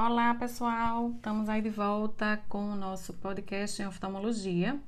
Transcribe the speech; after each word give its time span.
Olá, 0.00 0.32
pessoal! 0.32 1.10
Estamos 1.16 1.48
aí 1.48 1.60
de 1.60 1.70
volta 1.70 2.40
com 2.48 2.70
o 2.70 2.76
nosso 2.76 3.12
podcast 3.14 3.82
em 3.82 3.86
oftalmologia. 3.86 4.78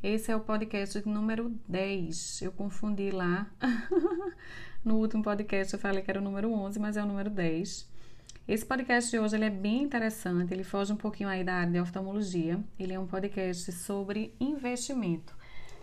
Esse 0.00 0.30
é 0.30 0.36
o 0.36 0.40
podcast 0.40 1.02
número 1.04 1.52
10. 1.66 2.42
Eu 2.42 2.52
confundi 2.52 3.10
lá. 3.10 3.50
no 4.84 4.98
último 4.98 5.20
podcast 5.20 5.74
eu 5.74 5.80
falei 5.80 6.00
que 6.00 6.08
era 6.08 6.20
o 6.20 6.22
número 6.22 6.52
11, 6.52 6.78
mas 6.78 6.96
é 6.96 7.02
o 7.02 7.06
número 7.06 7.28
10. 7.28 7.90
Esse 8.46 8.64
podcast 8.64 9.10
de 9.10 9.18
hoje 9.18 9.34
ele 9.34 9.46
é 9.46 9.50
bem 9.50 9.82
interessante, 9.82 10.54
ele 10.54 10.62
foge 10.62 10.92
um 10.92 10.96
pouquinho 10.96 11.28
aí 11.28 11.42
da 11.42 11.54
área 11.54 11.72
de 11.72 11.80
oftalmologia. 11.80 12.62
Ele 12.78 12.92
é 12.92 13.00
um 13.00 13.06
podcast 13.08 13.72
sobre 13.72 14.32
investimento. 14.38 15.34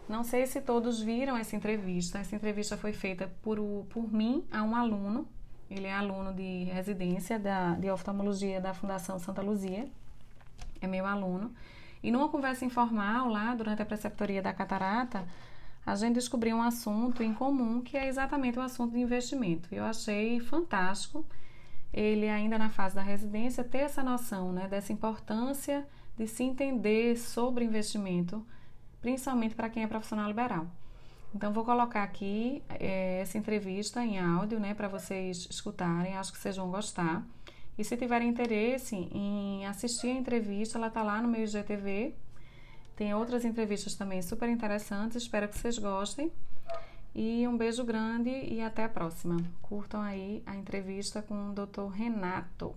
Não 0.08 0.24
sei 0.24 0.46
se 0.46 0.62
todos 0.62 1.02
viram 1.02 1.36
essa 1.36 1.54
entrevista. 1.54 2.20
Essa 2.20 2.38
entrevista 2.38 2.78
foi 2.78 2.94
feita 2.94 3.30
por, 3.42 3.60
por 3.90 4.10
mim 4.10 4.46
a 4.50 4.64
um 4.64 4.74
aluno 4.74 5.28
ele 5.74 5.88
é 5.88 5.94
aluno 5.94 6.32
de 6.32 6.66
residência 6.66 7.40
da, 7.40 7.72
de 7.74 7.90
oftalmologia 7.90 8.62
da 8.62 8.76
Fundação 8.76 9.18
Santa 9.18 9.42
Luzia. 9.42 9.88
É 10.80 10.86
meu 10.86 11.04
aluno. 11.04 11.52
E 12.04 12.12
numa 12.12 12.30
conversa 12.30 12.64
informal 12.64 13.28
lá, 13.28 13.56
durante 13.56 13.82
a 13.82 13.86
preceptoria 13.86 14.40
da 14.40 14.54
catarata, 14.54 15.26
a 15.84 15.96
gente 15.96 16.16
descobriu 16.16 16.58
um 16.58 16.62
assunto 16.62 17.24
em 17.24 17.34
comum 17.34 17.82
que 17.82 17.98
é 17.98 18.08
exatamente 18.08 18.60
o 18.60 18.62
assunto 18.62 18.94
de 18.94 19.00
investimento. 19.00 19.68
Eu 19.72 19.84
achei 19.84 20.40
fantástico 20.40 21.26
ele, 21.92 22.30
ainda 22.30 22.58
na 22.60 22.70
fase 22.70 22.94
da 22.94 23.02
residência, 23.02 23.64
ter 23.64 23.80
essa 23.80 24.04
noção 24.04 24.52
né, 24.52 24.68
dessa 24.68 24.94
importância 24.94 25.88
de 26.16 26.28
se 26.28 26.44
entender 26.44 27.18
sobre 27.18 27.66
investimento, 27.66 28.46
principalmente 29.02 29.56
para 29.56 29.70
quem 29.70 29.84
é 29.84 29.88
profissional 29.88 30.28
liberal. 30.28 30.68
Então, 31.36 31.52
vou 31.52 31.66
colocar 31.66 32.04
aqui 32.04 32.62
é, 32.70 33.22
essa 33.22 33.38
entrevista 33.38 34.04
em 34.04 34.20
áudio, 34.20 34.60
né, 34.60 34.74
para 34.74 34.88
vocês 34.88 35.48
escutarem, 35.50 36.16
acho 36.16 36.32
que 36.32 36.38
vocês 36.38 36.58
vão 36.58 36.70
gostar. 36.70 37.26
E 37.78 37.84
se 37.84 37.98
tiverem 37.98 38.30
interesse 38.30 38.96
em 38.96 39.66
assistir 39.66 40.08
a 40.08 40.14
entrevista, 40.14 40.78
ela 40.78 40.88
está 40.88 41.02
lá 41.02 41.22
no 41.22 41.28
meu 41.28 41.44
IGTV. 41.44 42.14
Tem 42.96 43.16
outras 43.16 43.44
entrevistas 43.44 43.96
também 43.96 44.22
super 44.22 44.48
interessantes, 44.48 45.24
espero 45.24 45.50
que 45.50 45.58
vocês 45.58 45.80
gostem. 45.80 46.32
E 47.16 47.48
um 47.48 47.58
beijo 47.58 47.84
grande 47.84 48.30
e 48.30 48.62
até 48.62 48.84
a 48.84 48.90
próxima. 48.90 49.38
Curtam 49.62 50.02
aí 50.02 50.44
a 50.46 50.56
entrevista 50.56 51.22
com 51.22 51.50
o 51.50 51.54
Dr. 51.54 51.88
Renato. 51.92 52.76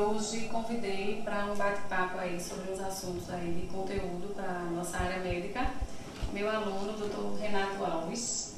Hoje 0.00 0.48
convidei 0.48 1.20
para 1.22 1.46
um 1.46 1.54
bate-papo 1.54 2.18
aí 2.18 2.40
sobre 2.40 2.72
uns 2.72 2.80
assuntos 2.80 3.28
aí 3.30 3.52
de 3.52 3.66
conteúdo 3.66 4.34
para 4.34 4.60
nossa 4.70 4.96
área 4.96 5.18
médica, 5.18 5.70
meu 6.32 6.48
aluno, 6.48 6.92
doutor 6.94 7.38
Renato 7.38 7.84
Alves. 7.84 8.56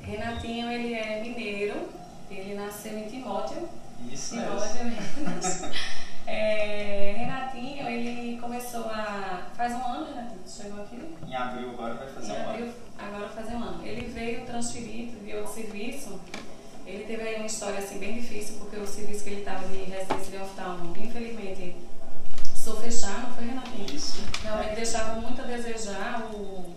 Renatinho, 0.00 0.70
ele 0.70 0.94
é 0.94 1.20
mineiro, 1.20 1.88
ele 2.30 2.54
nasceu 2.54 2.98
em 2.98 3.06
Timóteo. 3.08 3.68
Isso 4.10 4.34
Timóteo 4.34 4.84
mesmo. 4.84 5.72
é, 6.26 7.14
Renatinho, 7.18 7.86
ele 7.86 8.40
começou 8.40 8.84
a... 8.86 9.48
faz 9.54 9.74
um 9.74 9.84
ano, 9.84 10.06
Renatinho, 10.06 10.40
chegou 10.46 10.82
aqui? 10.82 11.16
Em 11.26 11.34
abril 11.34 11.70
agora 11.70 11.94
vai 11.94 12.08
fazer 12.08 12.32
em 12.32 12.36
um 12.36 12.48
abril, 12.48 12.64
ano. 12.64 12.74
agora 12.98 13.28
fazer 13.28 13.54
um 13.54 13.62
ano. 13.62 13.86
Ele 13.86 14.06
veio 14.06 14.46
transferido 14.46 15.20
de 15.20 15.34
outro 15.34 15.52
serviço 15.52 16.18
ele 16.88 17.04
teve 17.04 17.22
aí 17.22 17.36
uma 17.36 17.46
história 17.46 17.78
assim 17.78 17.98
bem 17.98 18.14
difícil, 18.14 18.56
porque 18.58 18.78
o 18.78 18.86
serviço 18.86 19.22
que 19.22 19.28
ele 19.28 19.40
estava 19.40 19.68
de 19.68 19.76
residência 19.76 20.30
de 20.30 20.36
oftalmo, 20.38 20.96
infelizmente, 20.96 21.76
sou 22.56 22.80
fechar, 22.80 23.24
não 23.24 23.34
foi, 23.34 23.44
Renatinho? 23.44 23.94
Isso. 23.94 24.22
Realmente 24.42 24.74
deixava 24.74 25.20
muito 25.20 25.38
a 25.42 25.44
desejar 25.44 26.30
o, 26.32 26.38
o, 26.38 26.74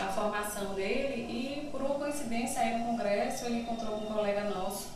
a 0.00 0.06
formação 0.06 0.74
dele 0.74 1.26
e, 1.30 1.68
por 1.70 1.82
uma 1.82 1.96
coincidência, 1.96 2.62
aí 2.62 2.78
no 2.78 2.86
congresso, 2.86 3.44
ele 3.44 3.60
encontrou 3.60 3.98
um 3.98 4.06
colega 4.06 4.44
nosso, 4.44 4.88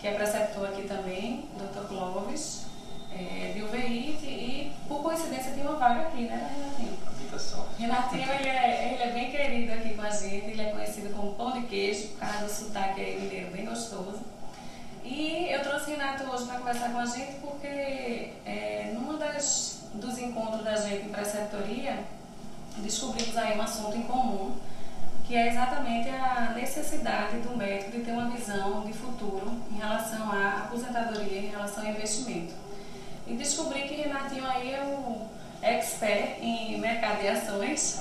que 0.00 0.08
é 0.08 0.14
preceptor 0.14 0.68
aqui 0.68 0.82
também, 0.82 1.48
Dr. 1.56 1.86
Clóvis, 1.88 2.66
é, 3.12 3.52
de 3.54 3.62
UVI, 3.62 4.18
e 4.22 4.72
por 4.88 5.02
coincidência 5.02 5.52
tinha 5.52 5.68
uma 5.68 5.78
vaga 5.78 6.08
aqui, 6.08 6.22
né, 6.22 6.50
Renatinho? 6.54 7.10
Renatinho, 7.78 8.32
ele 8.32 8.48
é, 8.48 8.92
ele 8.92 9.02
é 9.02 9.12
bem 9.12 9.30
querido 9.30 9.72
aqui 9.72 9.94
com 9.94 10.02
a 10.02 10.10
gente, 10.10 10.50
ele 10.50 10.62
é 10.62 10.70
conhecido 10.72 11.14
como 11.14 11.34
pão 11.34 11.52
de 11.52 11.66
queijo, 11.66 12.08
por 12.08 12.20
causa 12.20 12.44
do 12.44 12.50
sotaque 12.50 13.00
aí 13.00 13.20
mineiro 13.20 13.50
bem 13.50 13.64
gostoso. 13.66 14.20
E 15.04 15.48
eu 15.50 15.62
trouxe 15.62 15.90
Renato 15.90 16.24
hoje 16.30 16.44
para 16.44 16.58
conversar 16.58 16.90
com 16.92 16.98
a 16.98 17.06
gente 17.06 17.40
porque 17.40 17.66
é, 18.46 18.92
numa 18.94 19.16
das 19.18 19.80
dos 19.94 20.18
encontros 20.18 20.62
da 20.62 20.76
gente 20.76 21.06
em 21.06 21.08
preceptoria, 21.08 22.04
descobrimos 22.78 23.36
aí 23.36 23.58
um 23.58 23.62
assunto 23.62 23.96
em 23.96 24.02
comum, 24.02 24.56
que 25.30 25.36
é 25.36 25.46
exatamente 25.46 26.08
a 26.08 26.54
necessidade 26.56 27.36
do 27.38 27.56
médico 27.56 27.92
de 27.92 28.00
ter 28.00 28.10
uma 28.10 28.28
visão 28.30 28.84
de 28.84 28.92
futuro 28.92 29.62
em 29.70 29.76
relação 29.76 30.28
à 30.32 30.64
aposentadoria, 30.64 31.38
em 31.38 31.50
relação 31.50 31.84
ao 31.84 31.90
investimento. 31.90 32.52
E 33.28 33.34
descobri 33.34 33.82
que 33.82 33.94
Renatinho 33.94 34.44
aí 34.44 34.74
é 34.74 34.82
o 34.82 35.28
expert 35.62 36.40
em 36.42 36.80
mercado 36.80 37.20
de 37.20 37.28
ações. 37.28 38.00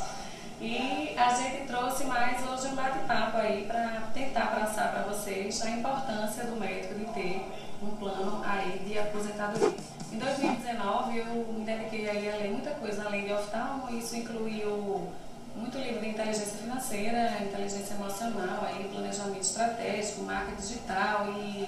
E 0.60 1.14
a 1.16 1.30
gente 1.36 1.68
trouxe 1.68 2.06
mais 2.06 2.42
hoje 2.50 2.70
um 2.70 2.76
bate-papo 2.76 3.38
aí 3.38 3.64
para 3.68 4.10
tentar 4.12 4.48
passar 4.48 4.92
para 4.92 5.04
vocês 5.04 5.62
a 5.62 5.70
importância 5.70 6.46
do 6.46 6.60
médico 6.60 6.96
de 6.96 7.06
ter 7.14 7.46
um 7.80 7.92
plano 7.92 8.42
aí 8.44 8.80
de 8.80 8.98
aposentadoria. 8.98 9.78
Em 10.12 10.18
2019 10.18 11.20
eu 11.20 11.54
me 11.54 11.64
dediquei 11.64 12.10
a 12.10 12.38
ler 12.38 12.50
muita 12.50 12.72
coisa 12.72 13.06
além 13.06 13.26
de 13.26 13.34
oftalmo, 13.34 13.96
isso 13.96 14.16
incluiu 14.16 15.14
muito 15.60 15.78
livro 15.78 16.00
de 16.00 16.10
inteligência 16.10 16.58
financeira, 16.58 17.38
inteligência 17.42 17.94
emocional, 17.94 18.64
aí 18.66 18.90
planejamento 18.92 19.42
estratégico, 19.42 20.24
marca 20.24 20.56
digital 20.56 21.28
e 21.34 21.68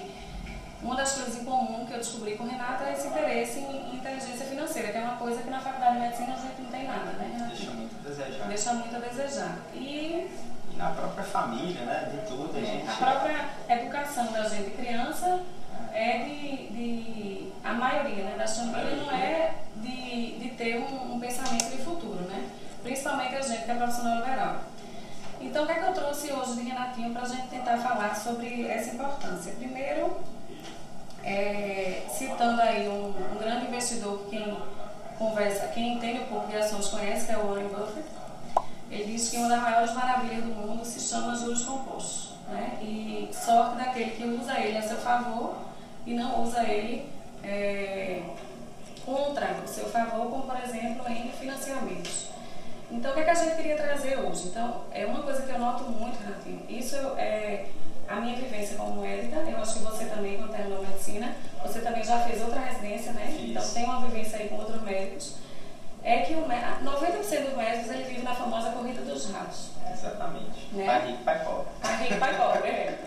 uma 0.82 0.96
das 0.96 1.12
coisas 1.12 1.40
em 1.40 1.44
comum 1.44 1.86
que 1.86 1.92
eu 1.92 1.98
descobri 1.98 2.36
com 2.36 2.42
o 2.42 2.48
Renato 2.48 2.82
é 2.82 2.92
esse 2.92 3.06
interesse 3.06 3.60
em 3.60 3.94
inteligência 3.94 4.46
financeira, 4.46 4.88
que 4.88 4.98
é 4.98 5.00
uma 5.00 5.16
coisa 5.16 5.40
que 5.40 5.48
na 5.48 5.60
faculdade 5.60 5.94
de 5.94 6.00
medicina 6.00 6.34
a 6.34 6.36
gente 6.36 6.60
não 6.60 6.70
tem 6.70 6.88
nada, 6.88 7.12
né? 7.12 7.46
Deixa 7.48 7.70
muito 7.70 7.94
a 7.94 8.08
desejar. 8.08 8.48
Deixa 8.48 8.74
muito 8.74 8.96
a 8.96 8.98
desejar. 8.98 9.58
E, 9.74 10.28
e 10.72 10.76
na 10.76 10.90
própria 10.90 11.22
família, 11.22 11.82
né? 11.82 12.10
De 12.10 12.26
tudo, 12.26 12.50
a 12.56 12.60
é, 12.60 12.64
gente. 12.64 12.90
A 12.90 12.94
própria 12.94 13.48
educação 13.68 14.32
da 14.32 14.48
gente 14.48 14.70
criança 14.70 15.40
é 15.92 16.18
de, 16.18 16.66
de. 16.72 17.52
a 17.62 17.72
maioria 17.74 18.24
né, 18.24 18.34
das 18.36 18.56
famílias 18.56 18.98
não 18.98 19.10
é 19.12 19.54
de, 19.76 20.38
de 20.38 20.48
ter 20.50 20.78
um, 20.78 21.14
um 21.14 21.20
pensamento 21.20 21.70
de 21.70 21.82
futuro? 21.84 22.01
Principalmente 23.02 23.34
a 23.34 23.40
gente 23.40 23.64
que 23.64 23.70
é 23.72 23.74
profissional 23.74 24.18
liberal. 24.18 24.60
Então, 25.40 25.64
o 25.64 25.66
que 25.66 25.72
é 25.72 25.74
que 25.74 25.84
eu 25.86 25.92
trouxe 25.92 26.32
hoje 26.32 26.54
de 26.54 26.62
Renatinho 26.68 27.12
para 27.12 27.22
a 27.22 27.28
gente 27.28 27.48
tentar 27.48 27.76
falar 27.78 28.14
sobre 28.14 28.64
essa 28.68 28.94
importância? 28.94 29.54
Primeiro, 29.54 30.18
é, 31.24 32.04
citando 32.08 32.62
aí 32.62 32.88
um, 32.88 33.08
um, 33.08 33.38
grande 33.40 33.66
investidor 33.66 34.20
que 34.20 34.36
quem 34.36 34.56
conversa, 35.18 35.66
quem 35.74 35.94
entende 35.94 36.20
um 36.20 36.26
pouco 36.26 36.46
de 36.46 36.56
ações 36.56 36.86
conhece, 36.86 37.26
que 37.26 37.32
é 37.32 37.38
o 37.38 37.48
Warren 37.48 37.66
Buffett. 37.66 38.06
Ele 38.88 39.12
diz 39.12 39.30
que 39.30 39.36
uma 39.38 39.48
das 39.48 39.62
maiores 39.62 39.94
maravilhas 39.94 40.44
do 40.44 40.50
mundo 40.54 40.84
se 40.84 41.00
chama 41.00 41.34
juros 41.34 41.64
compostos. 41.64 42.34
Né? 42.46 42.78
E 42.82 43.30
sorte 43.32 43.78
daquele 43.78 44.12
que 44.12 44.24
usa 44.24 44.60
ele 44.60 44.78
a 44.78 44.82
seu 44.82 44.98
favor 44.98 45.56
e 46.06 46.14
não 46.14 46.44
usa 46.44 46.62
ele 46.62 47.10
é, 47.42 48.22
contra 49.04 49.56
o 49.64 49.66
seu 49.66 49.86
favor, 49.90 50.30
como 50.30 50.44
por 50.44 50.62
exemplo 50.62 51.04
em 51.10 51.32
financiamentos. 51.32 52.21
Então, 52.92 53.10
o 53.10 53.14
que, 53.14 53.20
é 53.20 53.24
que 53.24 53.30
a 53.30 53.34
gente 53.34 53.56
queria 53.56 53.76
trazer 53.76 54.18
hoje? 54.18 54.48
Então, 54.48 54.82
é 54.92 55.06
uma 55.06 55.22
coisa 55.22 55.42
que 55.42 55.50
eu 55.50 55.58
noto 55.58 55.84
muito, 55.84 56.22
Renatinho. 56.22 56.62
Isso 56.68 56.94
é 57.16 57.66
a 58.06 58.16
minha 58.16 58.36
vivência 58.36 58.76
como 58.76 59.00
médica, 59.00 59.36
eu 59.38 59.56
acho 59.56 59.78
que 59.78 59.84
você 59.84 60.04
também, 60.04 60.36
quando 60.36 60.52
terminou 60.52 60.82
medicina, 60.82 61.34
você 61.62 61.80
também 61.80 62.04
já 62.04 62.20
fez 62.20 62.42
outra 62.42 62.60
residência, 62.60 63.12
né? 63.12 63.30
Isso. 63.30 63.46
Então 63.46 63.68
tem 63.70 63.84
uma 63.84 64.00
vivência 64.02 64.38
aí 64.38 64.48
com 64.48 64.56
outros 64.56 64.82
médicos. 64.82 65.36
É 66.04 66.18
que 66.18 66.34
o, 66.34 66.44
90% 66.44 67.44
dos 67.44 67.56
médicos 67.56 67.90
ele 67.90 68.04
vive 68.04 68.22
na 68.22 68.34
famosa 68.34 68.70
corrida 68.72 69.00
dos 69.02 69.30
ratos. 69.30 69.70
Exatamente. 69.90 70.68
Né? 70.72 70.84
Pai 70.84 71.06
rico, 71.06 71.24
pai 71.24 71.44
pobre. 71.44 71.66
Pai 71.80 71.96
rico, 72.02 72.18
pai 72.18 72.36
pobre, 72.36 72.68
é. 72.68 72.98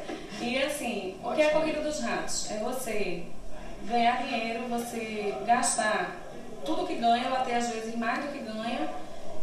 E 0.42 0.64
assim, 0.64 1.20
o 1.24 1.32
que 1.34 1.42
é 1.42 1.48
a 1.48 1.52
corrida 1.52 1.82
dos 1.82 2.00
ratos? 2.00 2.50
É 2.50 2.58
você 2.58 3.26
ganhar 3.84 4.24
dinheiro, 4.24 4.68
você 4.68 5.36
gastar 5.46 6.16
tudo 6.66 6.88
que 6.88 6.96
ganha, 6.96 7.30
ou 7.30 7.36
até 7.36 7.58
às 7.58 7.70
vezes 7.70 7.96
mais 7.96 8.26
do 8.26 8.32
que 8.32 8.40
ganha, 8.40 8.90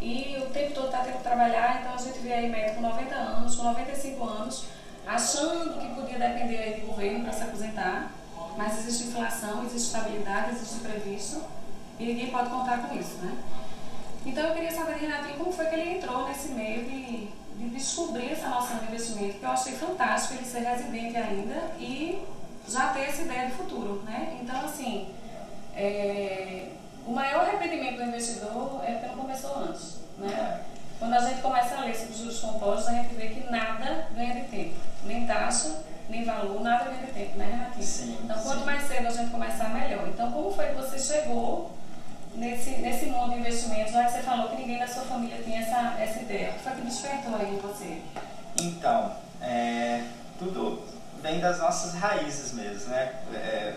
e 0.02 0.36
o 0.42 0.50
tempo 0.50 0.74
todo 0.74 0.86
está 0.86 0.98
tendo 0.98 1.18
que 1.18 1.22
trabalhar, 1.22 1.80
então 1.80 1.94
a 1.94 1.96
gente 1.96 2.18
vê 2.18 2.32
aí 2.32 2.50
médico 2.50 2.76
com 2.76 2.82
90 2.82 3.14
anos, 3.14 3.54
com 3.54 3.62
95 3.62 4.24
anos, 4.24 4.64
achando 5.06 5.78
que 5.80 5.94
podia 5.94 6.18
depender 6.18 6.80
do 6.80 6.88
governo 6.88 7.22
para 7.22 7.32
se 7.32 7.42
aposentar, 7.44 8.10
mas 8.56 8.80
existe 8.80 9.08
inflação, 9.08 9.64
existe 9.64 9.94
estabilidade, 9.94 10.50
existe 10.56 10.80
previsto 10.80 11.42
e 12.00 12.06
ninguém 12.06 12.30
pode 12.30 12.50
contar 12.50 12.78
com 12.78 12.98
isso, 12.98 13.14
né? 13.18 13.36
Então 14.26 14.44
eu 14.44 14.54
queria 14.54 14.72
saber 14.72 14.96
Renatinho 14.96 15.38
como 15.38 15.52
foi 15.52 15.66
que 15.66 15.74
ele 15.74 15.98
entrou 15.98 16.28
nesse 16.28 16.48
meio 16.48 16.84
de, 16.84 17.28
de 17.56 17.68
descobrir 17.70 18.32
essa 18.32 18.48
noção 18.48 18.78
de 18.78 18.86
investimento, 18.86 19.38
que 19.38 19.44
eu 19.44 19.50
achei 19.50 19.74
fantástico 19.74 20.34
ele 20.34 20.44
ser 20.44 20.60
residente 20.60 21.16
ainda 21.16 21.72
e 21.78 22.24
já 22.68 22.88
ter 22.88 23.02
essa 23.02 23.22
ideia 23.22 23.46
de 23.46 23.54
futuro, 23.54 24.02
né? 24.04 24.36
Então, 24.42 24.64
assim, 24.64 25.08
é, 25.76 26.71
o 27.06 27.12
maior 27.12 27.44
arrependimento 27.46 27.96
do 27.96 28.02
investidor 28.04 28.80
é 28.84 28.92
porque 28.92 29.06
não 29.06 29.16
começou 29.16 29.58
antes, 29.58 29.98
né? 30.18 30.60
Quando 30.98 31.14
a 31.14 31.28
gente 31.28 31.42
começa 31.42 31.74
a 31.74 31.80
ler 31.80 31.96
sobre 31.96 32.14
juros 32.14 32.38
compostos, 32.38 32.88
a 32.88 32.92
gente 32.92 33.14
vê 33.14 33.28
que 33.28 33.50
nada 33.50 34.06
ganha 34.14 34.34
de 34.34 34.48
tempo, 34.48 34.76
nem 35.04 35.26
taxa, 35.26 35.82
nem 36.08 36.24
valor, 36.24 36.60
nada 36.60 36.84
ganha 36.84 37.06
de 37.06 37.12
tempo, 37.12 37.38
né, 37.38 37.46
Renatinho? 37.46 37.84
Sim, 37.84 38.18
então, 38.22 38.38
quanto 38.38 38.60
sim. 38.60 38.64
mais 38.64 38.86
cedo 38.86 39.06
a 39.08 39.10
gente 39.10 39.30
começar, 39.30 39.68
melhor. 39.70 40.06
Então, 40.06 40.30
como 40.30 40.52
foi 40.52 40.66
que 40.66 40.74
você 40.74 40.98
chegou 40.98 41.72
nesse, 42.36 42.70
nesse 42.76 43.06
mundo 43.06 43.32
de 43.32 43.40
investimentos, 43.40 43.92
já 43.92 44.04
que 44.04 44.12
você 44.12 44.22
falou 44.22 44.50
que 44.50 44.56
ninguém 44.56 44.78
da 44.78 44.86
sua 44.86 45.02
família 45.02 45.42
tinha 45.42 45.60
essa, 45.62 46.00
essa 46.00 46.20
ideia? 46.20 46.50
O 46.50 46.54
que 46.54 46.60
foi 46.60 46.72
que 46.72 46.82
despertou 46.82 47.34
aí 47.34 47.52
em 47.52 47.58
você? 47.58 48.02
Então, 48.60 49.16
é, 49.40 50.04
tudo 50.38 50.84
vem 51.20 51.40
das 51.40 51.58
nossas 51.58 51.94
raízes 51.94 52.52
mesmo, 52.52 52.90
né? 52.90 53.12
É, 53.34 53.74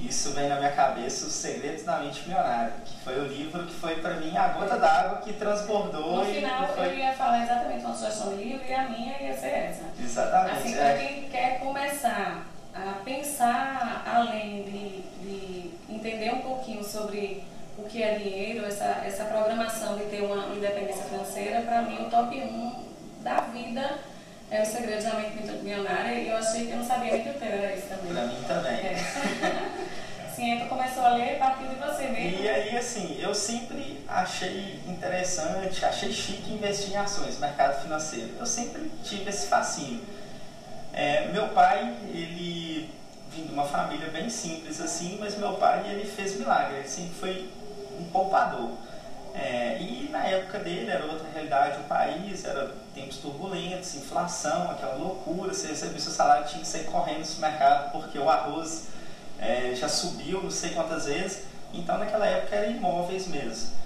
isso 0.00 0.32
vem 0.32 0.48
na 0.48 0.56
minha 0.56 0.72
cabeça, 0.72 1.26
Os 1.26 1.32
Segredos 1.32 1.84
da 1.84 1.98
Mente 1.98 2.22
Milionária, 2.28 2.72
que 2.84 2.96
foi 3.04 3.18
o 3.18 3.26
livro 3.26 3.66
que 3.66 3.74
foi 3.74 3.96
para 3.96 4.14
mim 4.14 4.36
a 4.36 4.48
gota 4.48 4.78
d'água 4.78 5.18
que 5.18 5.32
transbordou 5.32 6.16
No 6.16 6.30
e 6.30 6.34
final, 6.34 6.68
foi... 6.68 6.86
eu 6.86 6.98
ia 6.98 7.12
falar 7.12 7.42
exatamente 7.42 7.84
uma 7.84 7.94
sugestão 7.94 8.36
de 8.36 8.44
livro 8.44 8.66
e 8.66 8.74
a 8.74 8.88
minha 8.88 9.22
ia 9.22 9.36
ser 9.36 9.46
essa. 9.46 9.84
Exatamente. 10.00 10.58
Assim, 10.58 10.74
é. 10.74 10.76
para 10.76 10.98
quem 10.98 11.22
quer 11.30 11.58
começar 11.60 12.46
a 12.74 12.92
pensar 13.04 14.02
além 14.06 14.62
de, 14.62 15.02
de 15.22 15.70
entender 15.88 16.32
um 16.32 16.40
pouquinho 16.40 16.84
sobre 16.84 17.42
o 17.76 17.82
que 17.84 18.02
é 18.02 18.18
dinheiro, 18.18 18.64
essa, 18.66 19.02
essa 19.04 19.24
programação 19.24 19.96
de 19.96 20.04
ter 20.04 20.22
uma 20.22 20.54
independência 20.54 21.04
financeira, 21.04 21.62
para 21.62 21.82
mim 21.82 22.06
o 22.06 22.10
top 22.10 22.36
1 22.36 22.88
da 23.22 23.40
vida 23.40 23.98
é 24.50 24.62
o 24.62 24.66
segredo 24.66 25.04
da 25.04 25.14
mente 25.14 25.52
milionária 25.62 26.14
e 26.14 26.28
eu 26.28 26.36
achei 26.36 26.66
que 26.66 26.72
eu 26.72 26.78
não 26.78 26.84
sabia 26.84 27.12
nem 27.12 27.22
que 27.22 27.30
o 27.30 27.34
teu 27.34 27.48
era 27.48 27.74
isso 27.74 27.86
também. 27.88 28.12
Pra 28.12 28.26
mim 28.26 28.42
também. 28.46 28.72
É. 28.72 29.68
Tu 30.38 30.68
começou 30.68 31.04
a 31.04 31.14
ler 31.14 31.34
a 31.34 31.38
partir 31.38 31.66
de 31.66 31.74
você 31.74 32.06
mesmo. 32.06 32.42
E 32.44 32.48
aí, 32.48 32.78
assim, 32.78 33.18
eu 33.20 33.34
sempre 33.34 34.04
achei 34.06 34.80
interessante, 34.86 35.84
achei 35.84 36.12
chique 36.12 36.52
investir 36.52 36.92
em 36.92 36.96
ações, 36.96 37.40
mercado 37.40 37.82
financeiro. 37.82 38.30
Eu 38.38 38.46
sempre 38.46 38.88
tive 39.02 39.28
esse 39.30 39.48
fascínio. 39.48 40.00
É, 40.92 41.26
meu 41.32 41.48
pai, 41.48 41.92
ele 42.10 42.88
vim 43.32 43.46
de 43.46 43.52
uma 43.52 43.64
família 43.64 44.08
bem 44.10 44.30
simples 44.30 44.80
assim, 44.80 45.18
mas 45.18 45.36
meu 45.36 45.54
pai, 45.54 45.90
ele 45.90 46.04
fez 46.04 46.38
milagre, 46.38 46.78
ele 46.78 46.88
sempre 46.88 47.14
foi 47.14 47.50
um 47.98 48.04
poupador. 48.04 48.70
É, 49.34 49.78
e 49.80 50.08
na 50.10 50.24
época 50.24 50.60
dele 50.60 50.88
era 50.88 51.04
outra 51.04 51.26
realidade 51.32 51.80
o 51.80 51.84
país, 51.84 52.44
era 52.44 52.74
tempos 52.94 53.18
turbulentos, 53.18 53.94
inflação, 53.96 54.70
aquela 54.70 54.94
loucura, 54.94 55.52
você 55.52 55.68
recebia 55.68 55.98
seu 55.98 56.12
salário 56.12 56.46
tinha 56.46 56.60
que 56.60 56.66
sair 56.66 56.84
correndo 56.84 57.18
no 57.18 57.24
supermercado 57.24 57.92
porque 57.92 58.18
o 58.18 58.28
arroz 58.28 58.88
é, 59.40 59.74
já 59.74 59.88
subiu 59.88 60.42
não 60.42 60.50
sei 60.50 60.70
quantas 60.70 61.06
vezes, 61.06 61.44
então 61.72 61.98
naquela 61.98 62.26
época 62.26 62.56
era 62.56 62.66
imóveis 62.66 63.26
mesmo. 63.28 63.78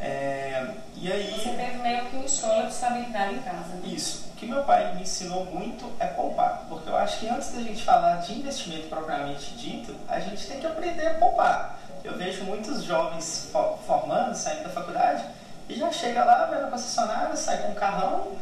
É, 0.00 0.74
e 0.96 1.10
aí. 1.10 1.30
Você 1.30 1.50
teve 1.50 1.78
meio 1.78 2.04
que 2.06 2.16
uma 2.16 2.24
escola 2.24 2.66
de 2.66 2.72
estabilidade 2.72 3.34
em 3.34 3.42
casa. 3.42 3.74
Né? 3.74 3.88
Isso. 3.88 4.26
O 4.32 4.36
que 4.36 4.46
meu 4.46 4.62
pai 4.64 4.94
me 4.94 5.02
ensinou 5.02 5.46
muito 5.46 5.90
é 5.98 6.06
poupar, 6.06 6.66
porque 6.68 6.90
eu 6.90 6.96
acho 6.96 7.20
que 7.20 7.28
antes 7.28 7.52
da 7.52 7.60
gente 7.60 7.82
falar 7.82 8.16
de 8.16 8.38
investimento 8.38 8.88
propriamente 8.88 9.54
dito, 9.54 9.94
a 10.06 10.20
gente 10.20 10.46
tem 10.46 10.60
que 10.60 10.66
aprender 10.66 11.06
a 11.06 11.14
poupar. 11.14 11.78
Eu 12.04 12.16
vejo 12.16 12.44
muitos 12.44 12.84
jovens 12.84 13.50
formando, 13.86 14.34
saindo 14.34 14.64
da 14.64 14.68
faculdade, 14.68 15.24
e 15.68 15.74
já 15.74 15.90
chega 15.90 16.24
lá, 16.24 16.44
vai 16.46 16.60
na 16.60 16.68
concessionária, 16.68 17.34
sai 17.34 17.62
com 17.62 17.72
um 17.72 17.74
carrão, 17.74 18.36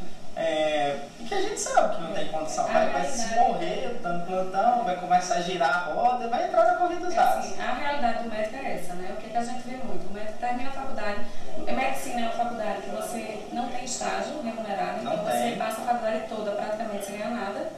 que 1.35 1.47
a 1.47 1.49
gente 1.49 1.61
sabe 1.61 1.97
que 1.97 2.03
não 2.03 2.13
tem 2.13 2.29
condição. 2.29 2.65
Vai, 2.69 2.89
vai 2.91 3.05
se 3.07 3.35
morrer 3.35 3.99
dando 4.03 4.27
plantão, 4.27 4.85
vai 4.85 4.97
começar 4.97 5.35
a 5.35 5.41
girar 5.41 5.71
a 5.71 5.93
roda, 5.93 6.29
vai 6.29 6.47
entrar 6.47 6.65
na 6.65 6.75
corrida 6.75 7.07
dos 7.07 7.15
é 7.15 7.19
assim, 7.19 7.61
A 7.61 7.75
realidade 7.75 8.23
do 8.23 8.31
médico 8.31 8.57
é 8.57 8.75
essa, 8.75 8.95
né? 8.95 9.11
O 9.13 9.17
que, 9.21 9.31
que 9.31 9.37
a 9.37 9.45
gente 9.45 9.69
vê 9.69 9.77
muito? 9.77 10.09
O 10.09 10.13
médico 10.13 10.39
termina 10.39 10.71
a 10.71 10.73
faculdade, 10.73 11.25
medicina 11.67 12.21
é 12.21 12.25
uma 12.25 12.33
faculdade 12.33 12.83
que 12.83 12.91
você 12.91 13.47
não 13.53 13.69
tem 13.69 13.85
estágio 13.85 14.43
remunerado, 14.43 15.01
então 15.01 15.17
Não 15.17 15.25
você 15.25 15.39
tem. 15.39 15.59
passa 15.59 15.81
a 15.83 15.85
faculdade 15.85 16.25
toda 16.29 16.51
praticamente 16.53 17.05
sem 17.05 17.19
ganhar 17.19 17.31
nada. 17.31 17.71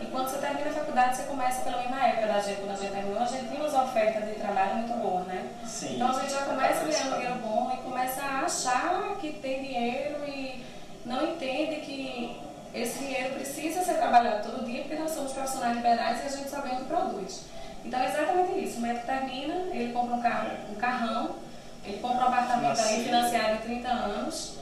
E 0.00 0.06
quando 0.06 0.28
você 0.28 0.38
termina 0.38 0.70
a 0.70 0.72
faculdade, 0.72 1.16
você 1.16 1.22
começa, 1.22 1.62
pelo 1.62 1.78
menos 1.78 1.90
na 1.90 2.06
época 2.08 2.26
da 2.26 2.40
gente, 2.40 2.60
quando 2.60 2.72
a 2.72 2.76
gente 2.76 2.92
terminou, 2.92 3.22
a 3.22 3.26
gente 3.26 3.48
tinha 3.48 3.60
umas 3.60 3.74
ofertas 3.74 4.28
de 4.28 4.34
trabalho 4.34 4.74
muito 4.76 4.92
boas, 4.94 5.26
né? 5.26 5.48
Sim. 5.64 5.96
Então 5.96 6.08
a 6.10 6.20
gente 6.20 6.32
já 6.32 6.42
começa 6.42 6.84
ganhando 6.84 7.14
dinheiro 7.14 7.34
bom 7.36 7.72
e 7.72 7.76
começa 7.78 8.22
a 8.22 8.40
achar 8.40 9.16
que 9.20 9.32
tem 9.34 9.62
dinheiro 9.62 10.24
e 10.26 10.64
não 11.06 11.24
entende 11.26 11.76
que 11.76 12.43
esse 12.74 12.98
dinheiro 12.98 13.34
precisa 13.34 13.82
ser 13.82 13.94
trabalhado 13.94 14.50
todo 14.50 14.64
dia, 14.64 14.82
porque 14.82 14.96
nós 14.96 15.12
somos 15.12 15.32
profissionais 15.32 15.76
liberais 15.76 16.22
e 16.22 16.26
a 16.26 16.36
gente 16.36 16.50
só 16.50 16.60
ganha 16.60 16.74
o 16.74 16.78
que 16.78 16.84
produz. 16.84 17.42
Então 17.84 18.00
é 18.00 18.08
exatamente 18.08 18.64
isso. 18.64 18.78
O 18.78 18.80
médico 18.80 19.06
termina, 19.06 19.54
ele 19.70 19.92
compra 19.92 20.16
um, 20.16 20.20
carro, 20.20 20.50
um 20.70 20.74
carrão, 20.74 21.36
ele 21.84 21.98
compra 21.98 22.24
um 22.24 22.28
apartamento 22.28 22.80
aí 22.80 23.04
financiado 23.04 23.54
em 23.54 23.58
30 23.58 23.88
anos 23.88 24.54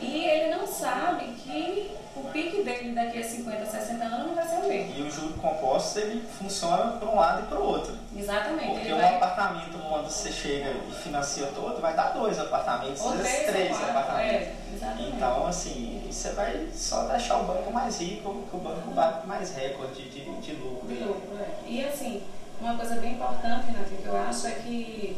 e 0.00 0.24
ele 0.24 0.54
não 0.54 0.66
sabe 0.66 1.26
que 1.42 1.90
o 2.16 2.22
pique 2.32 2.62
dele 2.62 2.94
daqui 2.94 3.18
a 3.18 3.24
50, 3.24 3.66
60 3.66 4.04
anos 4.04 4.26
não 4.28 4.34
vai 4.34 4.46
ser 4.46 4.56
o 4.56 4.68
mesmo. 4.68 4.94
E 4.96 5.02
o 5.02 5.10
juro 5.10 5.34
composto 5.34 5.98
ele 5.98 6.24
funciona 6.38 6.92
para 6.92 7.08
um 7.08 7.16
lado 7.16 7.42
e 7.42 7.46
para 7.46 7.58
o 7.58 7.64
outro. 7.64 7.96
Exatamente. 8.16 8.70
Porque 8.70 8.92
um 8.92 8.96
vai... 8.96 9.16
apartamento, 9.16 9.78
quando 9.88 10.08
você 10.08 10.30
chega 10.30 10.70
e 10.70 10.92
financia 11.02 11.46
todo, 11.54 11.80
vai 11.80 11.94
dar 11.94 12.10
dois 12.10 12.38
apartamentos, 12.38 13.00
Ou 13.00 13.12
três, 13.18 13.46
três 13.46 13.82
apartamentos. 13.82 14.32
é, 14.32 14.54
exatamente. 14.74 15.16
então, 15.16 15.46
assim, 15.46 16.06
você 16.08 16.30
vai 16.30 16.68
só 16.72 17.08
deixar 17.08 17.38
o 17.38 17.44
banco 17.44 17.72
mais 17.72 18.00
rico, 18.00 18.44
que 18.48 18.56
o 18.56 18.60
banco 18.60 18.90
bate 18.92 19.26
mais 19.26 19.54
recorde 19.56 20.02
de, 20.08 20.24
de 20.40 20.52
lucro. 20.52 20.86
De 20.86 21.02
lucro, 21.02 21.38
é. 21.40 21.68
E 21.68 21.84
assim, 21.84 22.22
uma 22.60 22.76
coisa 22.76 22.94
bem 22.96 23.14
importante, 23.14 23.66
Renato, 23.66 23.90
que 23.90 24.06
eu 24.06 24.16
acho 24.16 24.46
é 24.46 24.52
que 24.52 25.16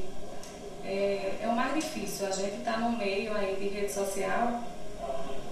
é, 0.83 1.41
é 1.43 1.49
o 1.49 1.53
mais 1.53 1.75
difícil. 1.75 2.27
A 2.27 2.31
gente 2.31 2.57
está 2.57 2.79
no 2.79 2.97
meio 2.97 3.37
aí 3.37 3.57
de 3.57 3.69
rede 3.69 3.93
social 3.93 4.63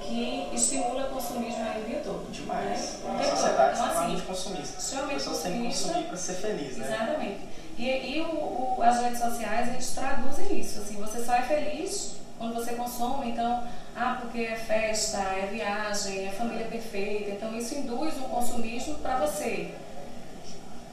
que 0.07 0.51
estimula 0.53 1.07
o 1.07 1.11
consumismo 1.11 1.63
aí 1.63 1.83
o 1.83 1.87
dia 1.87 2.01
todo. 2.05 2.31
Demais. 2.31 2.99
Né? 3.03 3.11
Uma 3.11 3.25
sociedade 3.25 3.73
Então, 3.75 3.87
extremamente 3.87 4.17
assim, 4.17 4.27
consumista. 4.27 4.79
Extremamente 4.79 5.25
consumista. 5.25 5.89
consumir 5.89 6.07
para 6.07 6.17
ser 6.17 6.35
feliz, 6.35 6.77
né? 6.77 6.87
Exatamente. 6.87 7.41
E, 7.79 7.85
e 7.85 8.21
o, 8.21 8.77
o, 8.79 8.83
as 8.83 9.01
redes 9.01 9.19
sociais, 9.19 9.69
eles 9.69 9.91
traduzem 9.91 10.59
isso. 10.61 10.81
Assim, 10.81 10.97
você 10.97 11.25
só 11.25 11.35
é 11.35 11.43
feliz 11.43 12.17
quando 12.39 12.55
você 12.55 12.75
consome, 12.75 13.31
então, 13.31 13.65
ah, 13.97 14.19
porque 14.21 14.43
é 14.43 14.57
festa, 14.57 15.19
é 15.19 15.49
viagem, 15.51 16.27
é 16.27 16.31
família 16.31 16.67
perfeita. 16.67 17.31
Então, 17.31 17.57
isso 17.57 17.75
induz 17.75 18.17
um 18.19 18.29
consumismo 18.29 18.97
para 18.97 19.19
você 19.19 19.75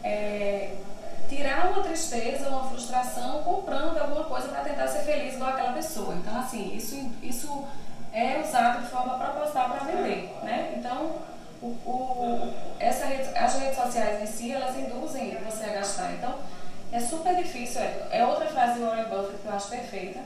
é, 0.04 0.76
tirar 1.30 1.72
uma 1.72 1.84
tristeza, 1.84 2.50
uma 2.50 2.70
frustração 2.70 3.44
comprando 3.44 3.98
alguma 3.98 4.24
coisa 4.24 4.48
para 4.48 4.62
tentar 4.62 4.88
ser 4.88 5.02
feliz 5.02 5.36
igual 5.36 5.52
aquela 5.52 5.74
pessoa. 5.74 6.16
Então, 6.16 6.38
assim, 6.40 6.76
isso, 6.76 6.96
isso 7.22 7.66
é 8.14 8.42
usado 8.42 8.84
de 8.84 8.90
forma 8.90 9.18
proposital 9.18 9.70
para 9.70 9.86
vender, 9.86 10.32
né? 10.44 10.74
Então, 10.78 11.16
o, 11.62 11.68
o, 11.68 12.54
essa 12.80 13.06
rede, 13.06 13.30
as 13.38 13.56
redes 13.56 13.76
sociais 13.76 14.22
em 14.22 14.26
si, 14.26 14.52
elas 14.52 14.76
induzem 14.76 15.38
você 15.46 15.66
a 15.66 15.74
gastar. 15.74 16.12
Então, 16.14 16.36
é 16.92 17.00
super 17.00 17.36
difícil. 17.36 17.82
É, 17.82 18.08
é 18.12 18.26
outra 18.26 18.48
frase 18.48 18.80
do 18.80 18.86
Warren 18.86 19.06
Buffett 19.06 19.38
que 19.42 19.48
eu 19.48 19.54
acho 19.54 19.70
perfeita, 19.70 20.20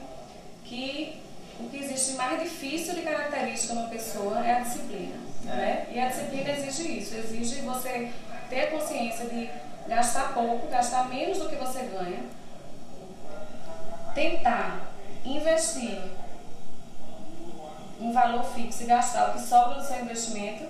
que 0.63 1.21
o 1.59 1.69
que 1.69 1.77
existe 1.77 2.13
mais 2.13 2.41
difícil 2.41 2.95
de 2.95 3.01
característica 3.01 3.73
numa 3.73 3.89
pessoa 3.89 4.45
é 4.45 4.55
a 4.55 4.59
disciplina. 4.59 5.15
É. 5.45 5.47
Né? 5.47 5.87
E 5.91 5.99
a 5.99 6.07
disciplina 6.07 6.49
exige 6.51 6.99
isso, 6.99 7.15
exige 7.15 7.61
você 7.61 8.11
ter 8.49 8.71
consciência 8.71 9.25
de 9.27 9.49
gastar 9.87 10.33
pouco, 10.33 10.67
gastar 10.67 11.07
menos 11.07 11.37
do 11.37 11.49
que 11.49 11.55
você 11.55 11.83
ganha, 11.83 12.23
tentar 14.13 14.87
investir 15.23 16.01
um 17.99 18.11
valor 18.11 18.43
fixo 18.43 18.83
e 18.83 18.85
gastar 18.85 19.29
o 19.29 19.33
que 19.33 19.41
sobra 19.41 19.75
do 19.75 19.83
seu 19.83 20.01
investimento 20.01 20.65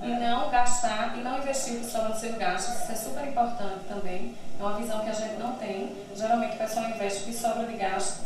e 0.00 0.06
não 0.06 0.48
gastar 0.50 1.16
e 1.18 1.20
não 1.20 1.38
investir 1.38 1.74
o 1.74 1.80
que 1.80 1.86
sobra 1.86 2.10
do 2.10 2.18
seu 2.18 2.32
gasto. 2.34 2.82
Isso 2.82 2.92
é 2.92 2.94
super 2.94 3.26
importante 3.26 3.84
também. 3.88 4.34
É 4.58 4.62
uma 4.62 4.74
visão 4.74 5.00
que 5.00 5.10
a 5.10 5.14
gente 5.14 5.34
não 5.34 5.52
tem. 5.54 5.96
Geralmente 6.14 6.54
o 6.54 6.58
pessoal 6.58 6.88
investe 6.88 7.22
o 7.22 7.26
que 7.26 7.32
sobra 7.32 7.66
de 7.66 7.76
gasto 7.76 8.24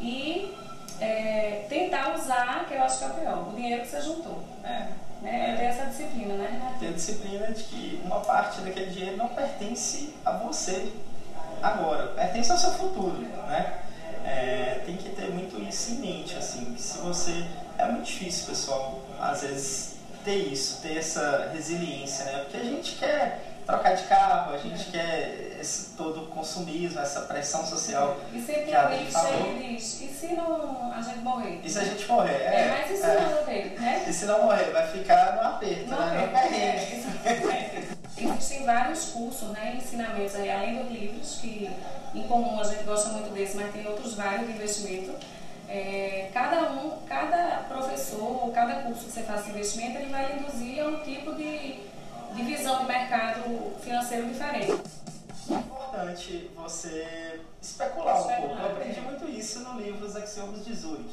e 0.00 0.56
é, 1.00 1.66
tentar 1.68 2.14
usar, 2.14 2.66
que 2.66 2.74
eu 2.74 2.82
acho 2.82 2.98
que 2.98 3.04
é 3.04 3.08
o 3.08 3.14
pior, 3.14 3.48
o 3.48 3.56
dinheiro 3.56 3.82
que 3.82 3.88
você 3.88 4.00
juntou. 4.00 4.42
É. 4.64 4.88
Né? 5.20 5.52
É 5.52 5.56
ter 5.56 5.64
essa 5.64 5.86
disciplina, 5.86 6.34
né, 6.34 6.48
Renato? 6.50 6.80
ter 6.80 6.88
a 6.88 6.92
disciplina 6.92 7.46
de 7.52 7.62
que 7.62 8.02
uma 8.04 8.20
parte 8.20 8.60
daquele 8.60 8.90
dinheiro 8.90 9.16
não 9.16 9.28
pertence 9.28 10.14
a 10.24 10.32
você 10.32 10.92
agora, 11.62 12.08
pertence 12.08 12.50
ao 12.50 12.58
seu 12.58 12.72
futuro, 12.72 13.20
né? 13.20 13.82
É, 14.24 14.82
tem 14.84 14.96
que 14.96 15.10
ter 15.10 15.30
muito 15.30 15.60
isso 15.60 15.92
em 15.92 15.94
mente, 15.96 16.36
assim, 16.36 16.74
que 16.74 16.80
se 16.80 16.98
você... 16.98 17.44
É 17.78 17.86
muito 17.86 18.04
difícil, 18.04 18.46
pessoal, 18.46 19.00
às 19.20 19.42
vezes 19.42 19.92
ter 20.24 20.36
isso, 20.36 20.80
ter 20.82 20.98
essa 20.98 21.50
resiliência, 21.52 22.24
né? 22.26 22.38
Porque 22.40 22.56
a 22.56 22.64
gente 22.64 22.96
quer 22.96 23.40
trocar 23.66 23.94
de 23.94 24.04
carro, 24.04 24.54
a 24.54 24.58
gente 24.58 24.90
quer 24.90 25.56
esse 25.60 25.90
todo 25.96 26.26
consumismo, 26.26 27.00
essa 27.00 27.22
pressão 27.22 27.64
social. 27.64 28.18
E 28.32 28.40
sempre 28.40 28.62
tem 28.62 28.74
alguém 28.74 29.06
que 29.06 29.12
chega 29.12 29.48
e 29.48 29.74
diz, 29.74 30.00
e 30.00 30.08
se 30.08 30.34
não 30.34 30.92
a 30.92 31.00
gente 31.00 31.18
morrer? 31.18 31.60
E 31.62 31.70
se 31.70 31.78
a 31.78 31.84
gente 31.84 32.06
morrer? 32.08 32.32
É, 32.32 32.60
é 32.60 32.68
mas 32.68 32.90
e 32.90 32.96
se 33.00 33.06
é. 33.06 33.20
não 33.20 33.30
morrer, 33.30 33.76
né? 33.78 34.04
E 34.06 34.12
se 34.12 34.24
não 34.26 34.42
morrer? 34.42 34.70
Vai 34.70 34.86
ficar 34.88 35.36
no 35.36 35.48
aperto, 35.48 35.90
no 35.90 35.96
né? 35.96 36.24
Aperto, 36.24 37.28
é, 37.28 37.70
Existem 38.24 38.64
vários 38.64 39.06
cursos, 39.06 39.48
né, 39.48 39.76
ensinamentos 39.76 40.34
aí, 40.34 40.50
além 40.50 40.82
dos 40.82 40.92
livros, 40.92 41.38
que 41.40 41.70
em 42.14 42.22
comum 42.28 42.60
a 42.60 42.64
gente 42.64 42.84
gosta 42.84 43.10
muito 43.10 43.32
desse, 43.32 43.56
mas 43.56 43.72
tem 43.72 43.86
outros 43.86 44.14
vários 44.14 44.46
de 44.46 44.52
investimento. 44.54 45.12
É, 45.68 46.30
cada 46.34 46.70
um, 46.72 47.00
cada 47.06 47.64
professor, 47.68 48.50
cada 48.52 48.82
curso 48.82 49.06
que 49.06 49.12
você 49.12 49.22
faça 49.22 49.48
investimento, 49.48 49.98
ele 49.98 50.10
vai 50.10 50.36
induzir 50.36 50.84
a 50.84 50.88
um 50.88 51.00
tipo 51.00 51.34
de, 51.34 51.80
de 52.34 52.42
visão 52.42 52.80
de 52.80 52.84
mercado 52.84 53.72
financeiro 53.80 54.28
diferente. 54.28 54.72
É 55.50 55.54
importante 55.54 56.50
você 56.54 57.40
especular, 57.60 58.18
especular 58.18 58.40
um 58.42 58.48
pouco. 58.48 58.62
Eu 58.62 58.70
aprendi 58.70 58.98
é. 58.98 59.02
muito 59.02 59.28
isso 59.30 59.60
no 59.60 59.80
livro 59.80 60.06
Os 60.06 60.14
Axiomas 60.14 60.64
de 60.64 60.74
Zurich, 60.74 61.10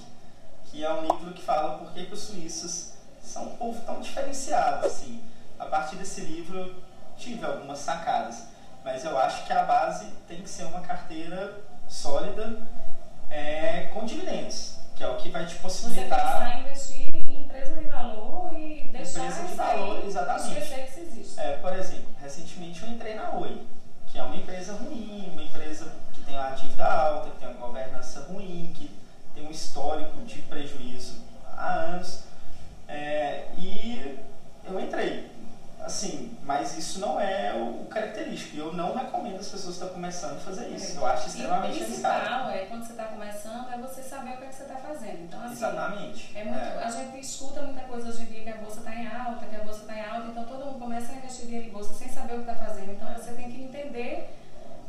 que 0.66 0.84
é 0.84 0.94
um 0.94 1.01
livro 1.01 1.34
que 1.34 1.42
fala 1.42 1.78
por 1.78 1.94
que, 1.94 2.12
os 2.12 2.20
suíços 2.20 2.92
são 3.24 3.46
um 3.46 3.56
povo 3.56 3.82
tão 3.86 4.01
diferenciado. 4.01 4.86
Assim. 4.86 5.22
A 5.58 5.66
partir 5.66 5.96
desse 5.96 6.22
livro 6.22 6.75
tive 7.19 7.45
algumas 7.45 7.79
sacadas, 7.79 8.47
mas 8.83 9.03
eu 9.03 9.17
acho 9.19 9.45
que 9.45 9.53
a 9.53 9.63
base 9.63 10.05
tem 10.27 10.41
que 10.41 10.49
ser 10.49 10.63
uma 10.63 10.81
carteira 10.81 11.53
sólida 11.88 12.61
é, 13.29 13.89
com 13.93 14.05
dividendos, 14.05 14.77
que 14.95 15.03
é 15.03 15.07
o 15.07 15.17
que 15.17 15.29
vai 15.29 15.45
te 15.45 15.55
possibilitar. 15.55 16.39
Você 16.39 16.59
investir 16.59 17.15
em 17.15 17.43
empresa 17.43 17.75
de 17.75 17.85
valor 17.85 18.53
e 18.57 18.89
deixar 18.91 19.25
empresa 19.25 19.47
de 19.47 19.53
valor, 19.53 20.05
exatamente. 20.05 20.47
esquecer 20.47 20.85
que 20.85 20.89
isso 20.89 20.99
existe. 20.99 21.39
É, 21.39 21.57
por 21.57 21.73
exemplo, 21.73 22.07
recentemente 22.21 22.83
eu 22.83 22.89
entrei 22.89 23.15
na 23.15 23.31
Oi, 23.31 23.67
que 24.07 24.17
é 24.17 24.23
uma 24.23 24.35
empresa 24.35 24.73
ruim, 24.73 25.29
uma 25.33 25.43
empresa 25.43 25.91
que 26.13 26.21
tem 26.21 26.35
uma 26.35 26.51
dívida 26.51 26.85
alta, 26.85 27.29
que 27.31 27.39
tem 27.39 27.49
uma 27.49 27.67
governança 27.67 28.21
ruim, 28.21 28.73
que 28.73 28.89
tem 29.35 29.45
um 29.45 29.51
histórico 29.51 30.21
de 30.21 30.41
prejuízo 30.43 31.21
há 31.55 31.73
anos. 31.73 32.23
É, 32.88 33.49
e 33.55 34.17
eu 34.65 34.79
entrei 34.79 35.29
assim, 35.81 36.38
mas 36.43 36.77
isso 36.77 37.00
não 37.00 37.19
é 37.19 37.53
o 37.53 37.86
característico. 37.86 38.57
Eu 38.57 38.74
não 38.74 38.95
recomendo 38.95 39.39
as 39.39 39.48
pessoas 39.48 39.77
que 39.77 39.83
estão 39.83 39.89
começando 39.89 40.38
a 40.38 40.39
fazer 40.39 40.67
isso. 40.69 40.98
Eu 40.98 41.05
acho 41.05 41.27
extremamente 41.27 41.83
arriscado. 41.83 42.51
é 42.51 42.65
quando 42.65 42.83
você 42.83 42.91
está 42.91 43.05
começando, 43.05 43.71
é 43.71 43.77
você 43.77 44.01
saber 44.01 44.33
o 44.33 44.38
que, 44.38 44.43
é 44.43 44.48
que 44.48 44.55
você 44.55 44.63
está 44.63 44.75
fazendo. 44.75 45.24
Então, 45.24 45.39
assim, 45.41 45.53
Exatamente. 45.53 46.38
É 46.38 46.43
muito, 46.43 46.59
é. 46.59 46.83
A 46.83 46.89
gente 46.89 47.19
escuta 47.19 47.62
muita 47.62 47.81
coisa 47.81 48.09
hoje 48.09 48.24
em 48.24 48.25
dia 48.25 48.43
que 48.43 48.50
a 48.50 48.57
bolsa 48.57 48.79
está 48.79 48.95
em 48.95 49.07
alta, 49.07 49.45
que 49.45 49.55
a 49.55 49.63
bolsa 49.63 49.81
está 49.81 49.95
em 49.95 50.05
alta, 50.05 50.27
então 50.27 50.45
todo 50.45 50.65
mundo 50.65 50.79
começa 50.79 51.12
a 51.12 51.15
investir 51.15 51.45
dinheiro 51.45 51.67
em 51.67 51.71
bolsa 51.71 51.93
sem 51.93 52.09
saber 52.09 52.33
o 52.33 52.43
que 52.43 52.51
está 52.51 52.55
fazendo. 52.55 52.91
Então 52.91 53.13
você 53.13 53.31
tem 53.33 53.51
que 53.51 53.62
entender 53.62 54.29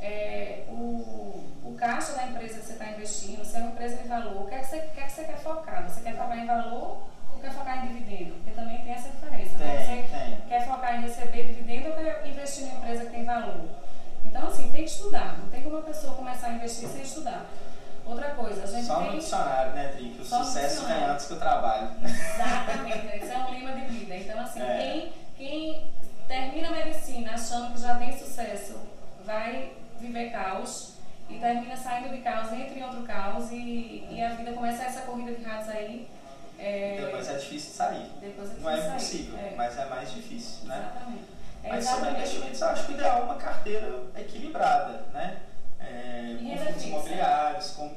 é, 0.01 0.65
o, 0.69 1.45
o 1.63 1.75
caixa 1.77 2.15
da 2.15 2.27
empresa 2.27 2.59
que 2.59 2.67
você 2.67 2.73
está 2.73 2.87
investindo, 2.91 3.45
se 3.45 3.57
é 3.57 3.61
uma 3.61 3.71
empresa 3.71 3.97
de 3.99 4.09
valor, 4.09 4.43
o 4.43 4.47
que 4.47 4.55
é 4.55 4.59
que 4.59 4.67
você, 4.67 4.79
que 4.79 5.01
é 5.01 5.03
que 5.05 5.13
você 5.13 5.25
quer 5.25 5.39
focar? 5.39 5.89
Você 5.89 6.01
quer 6.01 6.17
focar 6.17 6.39
em 6.39 6.47
valor 6.47 7.03
ou 7.33 7.41
quer 7.41 7.53
focar 7.53 7.85
em 7.85 7.89
dividendo? 7.89 8.35
Porque 8.35 8.51
também 8.53 8.83
tem 8.83 8.93
essa 8.93 9.11
diferença. 9.11 9.59
Né? 9.59 9.67
Tem, 9.67 9.77
né? 9.77 9.85
você 9.85 10.19
tem. 10.19 10.41
quer 10.49 10.67
focar 10.67 10.97
em 10.97 11.03
receber 11.03 11.45
dividendo 11.45 11.89
ou 11.89 11.95
quer 11.95 12.27
investir 12.27 12.65
em 12.65 12.77
empresa 12.77 13.05
que 13.05 13.11
tem 13.11 13.25
valor? 13.25 13.69
Então, 14.25 14.47
assim, 14.47 14.71
tem 14.71 14.85
que 14.85 14.91
estudar. 14.91 15.39
Não 15.39 15.49
tem 15.49 15.63
como 15.63 15.77
uma 15.77 15.83
pessoa 15.83 16.15
começar 16.15 16.49
a 16.49 16.53
investir 16.53 16.89
sem 16.89 17.03
estudar. 17.03 17.47
Outra 18.07 18.31
coisa, 18.31 18.65
a 18.65 18.67
gente 18.67 18.87
Só 18.87 19.01
tem... 19.01 19.13
no 19.13 19.19
dicionário, 19.19 19.73
né, 19.73 19.89
Tri? 19.89 20.11
Que 20.11 20.23
o 20.23 20.25
Só 20.25 20.43
sucesso 20.43 20.87
vem 20.87 21.05
antes 21.05 21.27
que 21.27 21.35
o 21.35 21.39
trabalho. 21.39 21.91
Exatamente, 22.03 23.23
isso 23.23 23.33
é 23.33 23.39
um 23.39 23.51
lema 23.51 23.73
de 23.73 23.87
vida. 23.87 24.17
Então, 24.17 24.41
assim, 24.41 24.63
é. 24.63 24.79
quem, 24.79 25.13
quem 25.37 25.91
termina 26.27 26.69
a 26.69 26.73
medicina 26.73 27.33
achando 27.35 27.75
que 27.75 27.81
já 27.81 27.95
tem 27.97 28.17
sucesso, 28.17 28.81
vai 29.25 29.73
viver 30.01 30.31
caos 30.31 30.95
e 31.29 31.39
termina 31.39 31.77
saindo 31.77 32.09
de 32.09 32.23
caos, 32.23 32.53
entra 32.53 32.77
em 32.77 32.83
outro 32.83 33.03
caos 33.03 33.51
e, 33.53 34.07
e 34.11 34.23
a 34.23 34.31
vida 34.31 34.53
começa 34.53 34.83
essa 34.85 35.03
corrida 35.03 35.33
de 35.33 35.45
ratos 35.45 35.69
aí. 35.69 36.09
É, 36.59 37.01
depois 37.01 37.29
é 37.29 37.35
difícil 37.37 37.71
de 37.71 37.77
sair. 37.77 38.11
Depois 38.21 38.51
é 38.51 38.97
difícil 38.97 39.33
Não 39.33 39.39
é 39.39 39.40
é. 39.53 39.57
mas 39.57 39.79
é 39.79 39.85
mais 39.87 40.13
difícil, 40.13 40.67
né? 40.67 40.91
Exatamente. 40.91 41.25
É 41.63 41.69
mas 41.69 41.85
sobre 41.85 42.11
investimentos, 42.11 42.61
eu 42.61 42.69
acho 42.69 42.87
que 42.87 42.93
o 42.93 42.95
ideal 42.95 43.19
é 43.19 43.23
uma 43.23 43.37
carteira 43.37 44.03
equilibrada, 44.17 45.05
né? 45.13 45.41
É, 45.79 46.37
com 46.41 46.65
fundos 46.65 46.85
imobiliários, 46.85 47.71
com... 47.73 47.95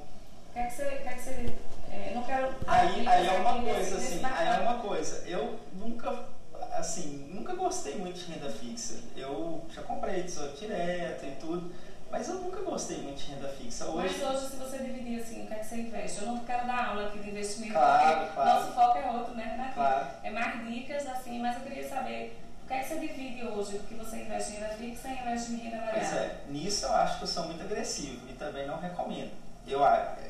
Quer 0.53 0.67
que 0.67 0.74
você... 0.74 0.86
Quer 0.86 1.15
que 1.15 1.22
você 1.22 1.53
é, 1.91 2.12
não 2.13 2.24
quero... 2.24 2.55
Aí, 2.67 3.07
aí 3.07 3.27
é 3.27 3.31
uma 3.33 3.62
coisa, 3.62 3.98
assim, 3.98 4.22
aí 4.24 4.48
é 4.48 4.60
uma 4.60 4.79
coisa. 4.79 5.24
Eu 5.27 5.60
nunca 5.74 6.33
assim, 6.74 7.29
nunca 7.31 7.55
gostei 7.55 7.95
muito 7.95 8.19
de 8.19 8.31
renda 8.31 8.50
fixa. 8.50 8.95
Eu 9.15 9.63
já 9.69 9.81
comprei 9.83 10.24
tesouro 10.24 10.53
direto 10.57 11.25
e 11.25 11.31
tudo, 11.39 11.72
mas 12.13 12.29
eu 12.29 12.36
nunca 12.36 12.62
gostei 12.62 13.00
muito 13.00 13.17
de 13.17 13.32
renda 13.32 13.48
fixa. 13.48 13.88
Hoje... 13.88 14.20
Mas 14.20 14.36
hoje, 14.36 14.51
se 14.51 14.55
você 14.58 14.77
dividir 14.77 15.20
assim, 15.20 15.43
o 15.43 15.48
que 15.48 15.53
é 15.55 15.58
que 15.58 15.65
você 15.65 15.75
investe? 15.77 16.22
Eu 16.22 16.27
não 16.27 16.38
quero 16.46 16.67
dar 16.67 16.89
aula 16.89 17.08
aqui 17.08 17.17
de 17.17 17.32
investimento, 17.32 17.74
claro, 17.74 18.20
porque 18.20 18.34
claro. 18.36 18.60
nosso 18.60 18.72
foco 18.74 18.98
é 19.00 19.12
outro, 19.12 19.34
né, 19.34 19.43
Renato? 19.43 19.74
Claro. 19.74 20.08
É 20.22 20.29
mais 20.29 20.67
dicas, 20.67 21.08
assim, 21.08 21.39
mas 21.39 21.55
eu 21.55 21.62
queria 21.63 21.89
saber 21.89 22.39
o 22.63 22.67
que 22.67 22.74
é 22.74 22.79
que 22.84 22.88
você 22.88 23.00
divide 23.00 23.43
hoje 23.48 23.79
do 23.79 23.88
que 23.88 23.96
você 23.96 24.17
investe 24.17 24.51
em 24.51 24.55
renda 24.58 24.70
fixa 24.75 25.08
e 25.08 25.12
investe 25.12 25.51
em 25.53 25.55
renda 25.55 25.77
variável? 25.77 26.01
Pois 26.01 26.13
é, 26.13 26.36
nisso 26.50 26.86
eu 26.86 26.93
acho 26.93 27.17
que 27.17 27.24
eu 27.24 27.27
sou 27.27 27.46
muito 27.46 27.63
agressivo 27.63 28.29
e 28.29 28.34
também 28.34 28.67
não 28.67 28.79
recomendo. 28.79 29.32
Eu, 29.65 29.79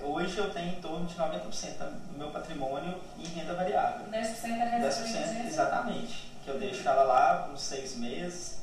hoje 0.03 0.37
eu 0.37 0.53
tenho 0.53 0.69
em 0.69 0.81
torno 0.81 1.05
de 1.05 1.15
90% 1.15 1.79
do 2.11 2.17
meu 2.17 2.31
patrimônio 2.31 2.97
em 3.19 3.25
renda 3.25 3.55
variável. 3.55 4.07
10% 4.07 4.13
é 4.13 4.79
reserva 4.79 4.87
10% 4.87 5.47
exatamente. 5.47 6.31
Que 6.45 6.49
eu 6.49 6.57
deixo 6.57 6.87
ela 6.87 7.03
lá 7.03 7.49
uns 7.51 7.61
seis 7.61 7.97
meses 7.97 8.62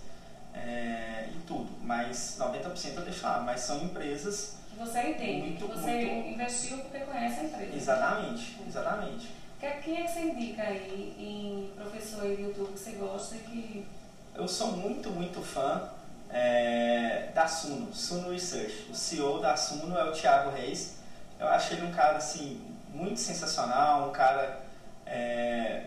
é, 0.54 1.28
e 1.35 1.38
tudo. 1.47 1.69
Mas 1.83 2.37
90% 2.38 2.97
eu 2.97 3.02
deixo 3.02 3.25
lá. 3.25 3.40
Mas 3.40 3.61
são 3.61 3.83
empresas. 3.83 4.57
Que 4.71 4.78
você 4.78 5.00
entende, 5.00 5.49
muito, 5.49 5.69
que 5.69 5.78
você 5.78 6.04
muito... 6.07 6.28
investiu 6.28 6.78
porque 6.78 7.00
conhece 7.00 7.40
a 7.40 7.45
empresa. 7.45 7.76
Exatamente, 7.76 8.57
exatamente. 8.66 9.40
Quem 9.61 9.99
é 9.99 10.02
que 10.04 10.09
você 10.09 10.21
indica 10.21 10.62
aí 10.62 11.14
em 11.19 11.71
professor 11.76 12.25
e 12.25 12.42
YouTube 12.42 12.73
que 12.73 12.78
você 12.78 12.92
gosta 12.92 13.37
que. 13.37 13.87
Eu 14.35 14.49
sou 14.49 14.73
muito, 14.73 15.11
muito 15.11 15.42
fã 15.42 15.90
é, 16.30 17.28
da 17.35 17.47
Suno, 17.47 17.92
Suno 17.92 18.30
Research. 18.30 18.87
O 18.90 18.95
CEO 18.95 19.40
da 19.40 19.57
Suno 19.57 19.99
é 19.99 20.04
o 20.04 20.12
Thiago 20.12 20.50
Reis. 20.50 20.97
Eu 21.38 21.49
acho 21.49 21.75
ele 21.75 21.87
um 21.87 21.92
cara 21.92 22.16
assim 22.16 22.61
muito 22.95 23.21
sensacional, 23.21 24.09
um 24.09 24.12
cara. 24.12 24.61
É, 25.04 25.85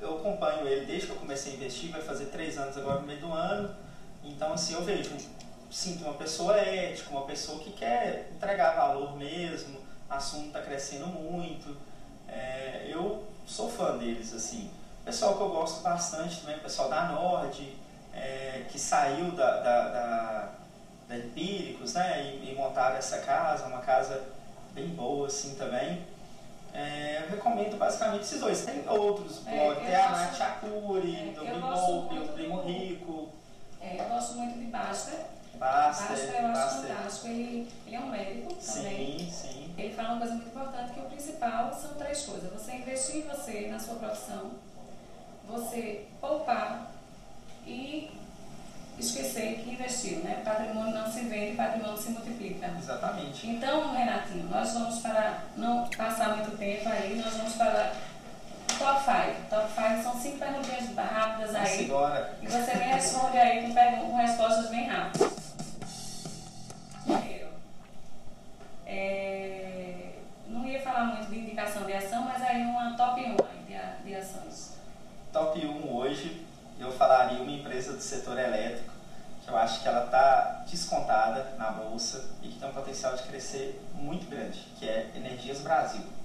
eu 0.00 0.18
acompanho 0.18 0.66
ele 0.66 0.86
desde 0.86 1.06
que 1.06 1.12
eu 1.12 1.18
comecei 1.18 1.52
a 1.52 1.56
investir, 1.56 1.90
vai 1.90 2.02
fazer 2.02 2.26
três 2.26 2.56
anos 2.58 2.76
agora 2.76 3.00
no 3.00 3.06
meio 3.06 3.20
do 3.20 3.32
ano. 3.32 3.74
Então 4.22 4.52
assim 4.52 4.74
eu 4.74 4.84
vejo, 4.84 5.16
sinto 5.70 6.04
uma 6.04 6.14
pessoa 6.14 6.56
ética, 6.56 7.10
uma 7.10 7.24
pessoa 7.26 7.58
que 7.60 7.72
quer 7.72 8.30
entregar 8.34 8.76
valor 8.76 9.16
mesmo. 9.16 9.78
A 10.08 10.18
Suno 10.18 10.48
está 10.48 10.60
crescendo 10.60 11.06
muito. 11.06 11.76
É, 12.28 12.86
eu 12.88 13.24
sou 13.46 13.70
fã 13.70 13.96
deles 13.96 14.32
assim. 14.34 14.70
Pessoal 15.04 15.36
que 15.36 15.42
eu 15.42 15.48
gosto 15.48 15.82
bastante 15.82 16.40
também, 16.40 16.56
o 16.56 16.60
pessoal 16.60 16.88
da 16.88 17.06
Nord 17.06 17.76
é, 18.14 18.64
que 18.68 18.78
saiu 18.78 19.30
da, 19.32 19.60
da, 19.60 19.88
da, 19.88 20.52
da 21.08 21.16
Empíricos 21.16 21.94
né, 21.94 22.22
e, 22.22 22.50
e, 22.50 22.54
montaram 22.54 22.96
essa 22.96 23.18
casa, 23.18 23.66
uma 23.66 23.80
casa 23.80 24.22
bem 24.72 24.88
boa 24.88 25.26
assim 25.26 25.54
também. 25.54 26.04
É, 26.72 27.22
eu 27.24 27.30
recomendo 27.30 27.76
basicamente 27.76 28.22
esses 28.22 28.40
dois. 28.40 28.64
Tem 28.64 28.88
outros 28.88 29.44
é, 29.46 29.56
blogs, 29.56 29.84
tem 29.84 29.94
a 29.94 30.10
Nath 30.10 30.40
Akuri, 30.40 31.16
é, 31.16 31.32
do 31.32 31.44
Bimoupe, 31.44 32.18
o 32.18 32.28
Primo 32.28 32.60
Rico. 32.62 33.28
É, 33.80 34.00
eu 34.00 34.04
gosto 34.08 34.34
muito 34.34 34.58
de 34.58 34.66
Basta. 34.66 35.12
Basta, 35.54 36.04
Basta 36.04 36.26
eu 36.26 36.46
acho 36.46 36.60
Basta. 36.60 36.88
fantástico. 36.88 37.26
Ele, 37.28 37.68
ele 37.86 37.96
é 37.96 38.00
um 38.00 38.10
médico 38.10 38.54
também. 38.54 39.18
Sim, 39.18 39.30
sim. 39.30 39.74
Ele 39.76 39.94
fala 39.94 40.10
uma 40.10 40.18
coisa 40.18 40.34
muito 40.34 40.48
importante, 40.48 40.92
que 40.92 41.00
o 41.00 41.04
principal 41.04 41.72
são 41.74 41.94
três 41.94 42.22
coisas. 42.24 42.52
Você 42.52 42.72
investir 42.76 43.16
em 43.16 43.28
você, 43.28 43.68
na 43.68 43.78
sua 43.78 43.96
profissão, 43.96 44.52
você 45.46 46.06
poupar 46.20 46.90
e 47.66 48.10
esquecer 48.98 49.60
que 49.60 49.70
investiu, 49.70 50.18
né? 50.18 50.42
Patrimônio 50.44 50.94
não 50.94 51.10
se 51.10 51.20
vende, 51.22 51.56
patrimônio 51.56 51.96
se 51.96 52.10
multiplica. 52.10 52.70
Exatamente. 52.78 53.46
Então, 53.46 53.92
Renatinho, 53.92 54.48
nós 54.48 54.72
vamos 54.72 54.98
para 54.98 55.44
não 55.56 55.88
passar 55.88 56.36
muito 56.36 56.56
tempo 56.58 56.88
aí, 56.88 57.16
nós 57.16 57.34
vamos 57.34 57.54
para 57.54 57.94
top 58.80 58.98
5. 59.04 59.50
Top 59.50 59.68
5 59.74 60.02
são 60.02 60.20
cinco 60.20 60.38
perguntinhas 60.38 60.96
rápidas 60.96 61.54
aí. 61.54 61.84
Agora. 61.84 62.34
E 62.40 62.46
você 62.46 62.74
me 62.74 62.84
responde 62.84 63.38
aí 63.38 63.62
com, 63.62 64.06
com 64.06 64.16
respostas 64.16 64.70
bem 64.70 64.88
rápidas. 64.88 65.32
Primeiro, 67.04 67.48
é, 68.86 70.12
não 70.48 70.66
ia 70.66 70.80
falar 70.80 71.04
muito 71.04 71.30
de 71.30 71.38
indicação 71.38 71.84
de 71.84 71.92
ação, 71.92 72.24
mas 72.24 72.42
aí 72.42 72.62
uma 72.62 72.96
top 72.96 73.20
1 73.20 73.36
de, 73.66 74.04
de 74.04 74.14
ações. 74.14 74.78
Top 75.30 75.58
1 75.58 75.94
hoje 75.94 76.46
eu 76.78 76.90
falaria 76.90 77.42
uma 77.42 77.52
empresa 77.52 77.92
do 77.92 78.00
setor 78.00 78.38
elétrico, 78.38 78.90
que 79.44 79.50
eu 79.50 79.56
acho 79.58 79.82
que 79.82 79.88
ela 79.88 80.06
está 80.06 80.64
descontada 80.66 81.54
na 81.58 81.70
bolsa 81.70 82.30
e 82.42 82.48
que 82.48 82.58
tem 82.58 82.68
um 82.68 82.72
potencial 82.72 83.14
de 83.14 83.24
crescer 83.24 83.78
muito 83.92 84.28
grande, 84.30 84.58
que 84.78 84.88
é 84.88 85.10
Energias 85.14 85.60
Brasil. 85.60 86.19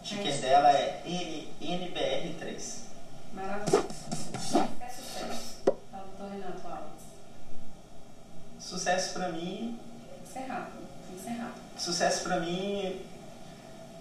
O 0.00 0.02
ticker 0.02 0.32
é 0.32 0.38
dela 0.38 0.72
é 0.72 1.02
N, 1.04 1.46
NBR3. 1.60 2.84
Maravilha. 3.34 3.84
É 4.80 4.88
sucesso. 4.88 5.58
Doutor 5.66 6.30
Renato 6.32 6.66
Alves. 6.66 7.02
Sucesso 8.58 9.12
para 9.12 9.28
mim. 9.28 9.78
Isso 10.24 10.38
é 10.38 10.46
rápido, 10.46 10.88
isso 11.14 11.28
é 11.28 11.32
rápido. 11.32 11.60
Sucesso 11.76 12.24
para 12.24 12.40
mim 12.40 13.02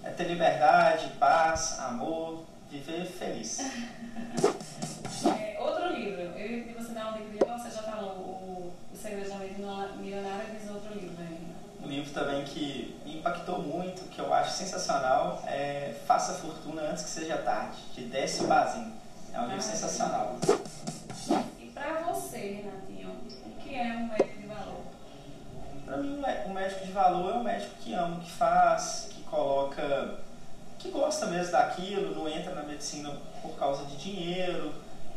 é 0.01 0.10
ter 0.12 0.24
liberdade, 0.24 1.12
paz, 1.20 1.77
amor, 1.79 2.46
viver 2.72 3.06
feliz. 3.06 3.60
é, 5.38 5.58
outro 5.60 5.94
livro, 5.94 6.22
eu 6.22 6.50
ia 6.50 6.74
você 6.75 6.94
dar 6.94 7.13
um 7.13 7.18
livro, 7.18 7.46
você 7.46 7.72
já 7.72 7.84
falou, 7.84 8.12
o, 8.12 8.74
o 8.94 8.98
Segredo 8.98 9.27
da 9.27 9.36
Mente 9.36 9.62
Milionária, 9.98 10.46
diz 10.58 10.70
outro 10.72 10.94
livro 10.94 11.18
ainda. 11.20 11.60
Um 11.84 11.88
livro 11.88 12.13
também 12.13 12.46
que 12.46 12.99
impactou 13.19 13.59
muito, 13.59 14.09
que 14.09 14.19
eu 14.19 14.33
acho 14.33 14.53
sensacional, 14.53 15.43
é 15.45 15.95
Faça 16.07 16.33
Fortuna 16.35 16.81
Antes 16.83 17.03
que 17.03 17.09
Seja 17.09 17.38
Tarde, 17.38 17.77
de 17.93 18.05
Décio 18.05 18.47
Bazin. 18.47 18.93
É 19.33 19.39
um 19.39 19.43
livro 19.43 19.57
ah, 19.57 19.61
sensacional. 19.61 20.38
E 21.59 21.65
para 21.67 22.01
você, 22.01 22.63
Renatinho, 22.63 23.09
o 23.45 23.51
que 23.61 23.75
é 23.75 23.93
um 23.93 24.07
médico 24.07 24.41
de 24.41 24.47
valor? 24.47 24.81
Para 25.85 25.97
mim, 25.97 26.21
um 26.47 26.53
médico 26.53 26.85
de 26.85 26.91
valor 26.91 27.35
é 27.35 27.38
um 27.38 27.43
médico 27.43 27.75
que 27.81 27.93
ama, 27.93 28.19
que 28.19 28.31
faz, 28.31 29.09
que 29.11 29.21
coloca, 29.23 30.19
que 30.79 30.89
gosta 30.89 31.27
mesmo 31.27 31.51
daquilo, 31.51 32.15
não 32.15 32.27
entra 32.27 32.55
na 32.55 32.63
medicina 32.63 33.11
por 33.41 33.51
causa 33.57 33.85
de 33.85 33.97
dinheiro. 33.97 34.73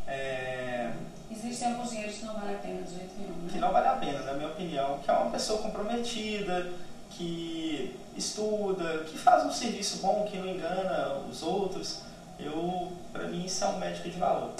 É... 0.06 0.92
Existem 1.30 1.73
alguns 1.73 1.90
dinheiros 1.90 2.16
que 2.16 2.25
não 2.26 2.35
vale 2.35 2.54
a 2.54 2.59
pena 2.59 2.82
de 2.82 2.94
jeito 2.94 3.14
nenhum. 3.16 3.35
Né? 3.44 3.50
Que 3.52 3.59
não 3.59 3.73
vale 3.73 3.88
a 3.88 3.97
pena, 3.97 4.21
na 4.21 4.35
minha 4.35 4.49
opinião, 4.49 4.99
que 4.99 5.11
é 5.11 5.14
uma 5.14 5.30
pessoa 5.30 5.62
comprometida, 5.62 6.71
que 7.16 7.97
estuda, 8.16 9.04
que 9.04 9.19
faz 9.19 9.45
um 9.47 9.52
serviço 9.52 9.99
bom, 9.99 10.26
que 10.31 10.37
não 10.38 10.49
engana 10.49 11.19
os 11.31 11.42
outros. 11.42 12.00
Eu, 12.38 12.92
para 13.12 13.28
mim, 13.28 13.45
isso 13.45 13.64
é 13.64 13.69
um 13.69 13.78
médico 13.78 14.11
de 14.11 14.19
valor. 14.19 14.52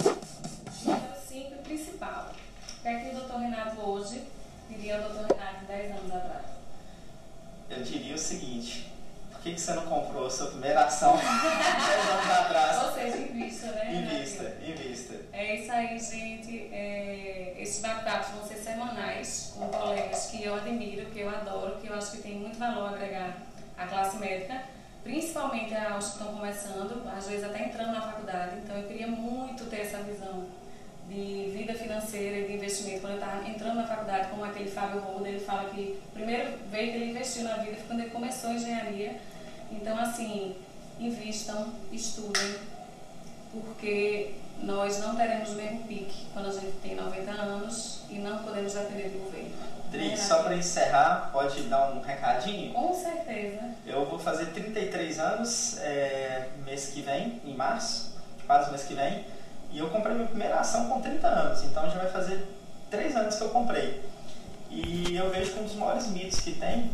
Número 0.83 1.13
5 1.27 1.55
principal. 1.63 2.31
O 2.79 2.81
que 2.81 2.87
é 2.87 2.99
que 2.99 3.15
o 3.15 3.19
doutor 3.19 3.39
Renato 3.39 3.81
hoje 3.81 4.23
diria 4.69 4.97
ao 4.97 5.09
doutor 5.09 5.35
Renato 5.35 5.65
10 5.65 5.91
anos 5.97 6.13
atrás? 6.13 6.45
Eu 7.69 7.83
diria 7.83 8.15
o 8.15 8.19
seguinte, 8.19 8.92
que, 9.43 9.53
que 9.53 9.59
você 9.59 9.73
não 9.73 9.85
comprou 9.85 10.25
a 10.25 10.29
sua 10.29 10.47
primeira 10.47 10.85
ação 10.85 11.17
10 11.17 11.27
anos 11.27 12.31
atrás? 12.39 12.83
Ou 12.83 12.93
seja, 12.93 13.17
invista, 13.17 13.67
né? 13.67 13.93
Invista, 13.93 14.55
invista. 14.65 15.15
É 15.33 15.55
isso 15.55 15.71
aí, 15.71 15.99
gente. 15.99 16.69
É, 16.71 17.53
esses 17.59 17.81
bate 17.81 18.31
vão 18.31 18.47
ser 18.47 18.55
semanais 18.55 19.53
com 19.57 19.67
colegas 19.67 20.27
que 20.27 20.43
eu 20.43 20.55
admiro, 20.55 21.05
que 21.07 21.19
eu 21.19 21.29
adoro, 21.29 21.75
que 21.81 21.87
eu 21.87 21.93
acho 21.93 22.11
que 22.11 22.17
tem 22.19 22.35
muito 22.35 22.57
valor 22.57 22.93
agregar 22.93 23.37
à 23.77 23.85
classe 23.85 24.17
médica, 24.17 24.63
principalmente 25.03 25.75
aos 25.75 26.05
que 26.05 26.11
estão 26.19 26.35
começando, 26.35 27.03
às 27.09 27.27
vezes 27.27 27.43
até 27.43 27.65
entrando 27.65 27.91
na 27.91 28.01
faculdade. 28.01 28.59
Então 28.63 28.77
eu 28.77 28.87
queria 28.87 29.07
muito 29.07 29.65
ter 29.65 29.81
essa 29.81 29.97
visão 29.97 30.45
de 31.09 31.51
vida 31.53 31.73
financeira 31.73 32.37
e 32.37 32.47
de 32.47 32.53
investimento. 32.53 33.01
Quando 33.01 33.13
eu 33.15 33.19
estava 33.19 33.45
entrando 33.45 33.75
na 33.75 33.87
faculdade, 33.87 34.29
como 34.29 34.45
aquele 34.45 34.71
Fábio 34.71 35.01
Roda, 35.01 35.27
ele 35.27 35.41
fala 35.41 35.69
que 35.69 35.99
a 36.11 36.13
primeira 36.13 36.57
vez 36.71 36.91
que 36.91 36.95
ele 36.95 37.11
investiu 37.11 37.43
na 37.43 37.57
vida 37.57 37.75
foi 37.75 37.87
quando 37.87 37.99
ele 37.99 38.09
começou 38.09 38.51
a 38.51 38.53
engenharia 38.53 39.19
então, 39.71 39.97
assim, 39.97 40.55
invistam, 40.99 41.73
estudem, 41.91 42.55
porque 43.51 44.35
nós 44.61 44.99
não 44.99 45.15
teremos 45.15 45.49
o 45.49 45.53
mesmo 45.55 45.83
pique 45.83 46.25
quando 46.33 46.47
a 46.47 46.51
gente 46.51 46.71
tem 46.81 46.95
90 46.95 47.31
anos 47.31 48.01
e 48.09 48.15
não 48.15 48.39
podemos 48.39 48.73
depender 48.73 49.09
do 49.09 49.25
governo. 49.25 49.51
Dri, 49.91 50.17
só 50.17 50.41
para 50.41 50.55
encerrar, 50.55 51.29
pode 51.31 51.63
dar 51.63 51.91
um 51.91 52.01
recadinho? 52.01 52.73
Com 52.73 52.93
certeza. 52.93 53.59
Eu 53.85 54.05
vou 54.05 54.17
fazer 54.17 54.47
33 54.47 55.19
anos 55.19 55.77
é, 55.79 56.49
mês 56.65 56.87
que 56.87 57.01
vem, 57.01 57.41
em 57.45 57.55
março, 57.55 58.15
quase 58.47 58.71
mês 58.71 58.83
que 58.83 58.95
vem, 58.95 59.25
e 59.71 59.79
eu 59.79 59.89
comprei 59.89 60.15
minha 60.15 60.27
primeira 60.27 60.59
ação 60.59 60.87
com 60.87 61.01
30 61.01 61.27
anos, 61.27 61.63
então 61.63 61.89
já 61.89 61.99
vai 61.99 62.09
fazer 62.09 62.43
3 62.89 63.15
anos 63.15 63.35
que 63.35 63.41
eu 63.43 63.49
comprei. 63.49 64.03
E 64.69 65.15
eu 65.15 65.29
vejo 65.29 65.51
que 65.51 65.59
um 65.59 65.63
dos 65.63 65.75
maiores 65.75 66.07
mitos 66.07 66.39
que 66.39 66.53
tem 66.53 66.89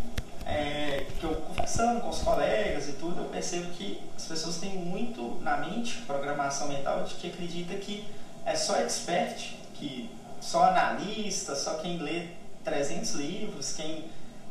é, 0.50 1.06
que 1.20 1.24
eu 1.24 1.36
conversando 1.36 2.02
com 2.02 2.10
os 2.10 2.20
colegas 2.20 2.90
e 2.90 2.94
tudo, 2.94 3.22
eu 3.22 3.30
percebo 3.30 3.70
que 3.72 4.02
as 4.16 4.26
pessoas 4.26 4.58
têm 4.58 4.78
muito 4.78 5.40
na 5.42 5.58
mente, 5.58 6.02
programação 6.08 6.68
mental, 6.68 7.04
de 7.04 7.16
que 7.16 7.28
acredita 7.28 7.76
que 7.76 8.06
é 8.46 8.56
só 8.56 8.78
expert, 8.78 9.54
que 9.76 10.10
só 10.42 10.64
analista, 10.64 11.56
só 11.56 11.76
quem 11.76 11.98
lê 11.98 12.28
300 12.64 13.12
livros, 13.12 13.74
quem 13.74 14.06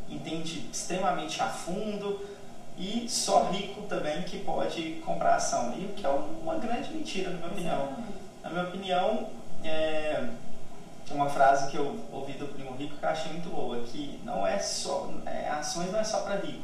entende 0.08 0.68
extremamente 0.72 1.42
a 1.42 1.48
fundo 1.48 2.18
e 2.78 3.08
só 3.08 3.50
rico 3.50 3.82
também 3.82 4.22
que 4.22 4.38
pode 4.38 5.02
comprar 5.04 5.34
ação. 5.34 5.74
E 5.76 5.86
o 5.86 5.88
que 5.88 6.06
é 6.06 6.08
uma 6.08 6.56
grande 6.56 6.92
mentira, 6.94 7.30
na 7.30 7.36
minha 7.38 7.50
opinião. 7.50 7.88
Na 8.42 8.50
minha 8.50 8.64
opinião, 8.64 9.28
é, 9.64 10.28
uma 11.14 11.28
frase 11.28 11.70
que 11.70 11.76
eu 11.76 11.98
ouvi 12.12 12.32
do 12.32 12.46
Primo 12.48 12.74
Rico 12.76 12.96
que 12.96 13.04
eu 13.04 13.08
achei 13.08 13.32
muito 13.32 13.48
boa, 13.48 13.82
que 13.84 14.20
não 14.24 14.46
é 14.46 14.58
só, 14.58 15.10
é, 15.26 15.48
ações 15.48 15.90
não 15.90 16.00
é 16.00 16.04
só 16.04 16.20
para 16.20 16.36
rico, 16.36 16.62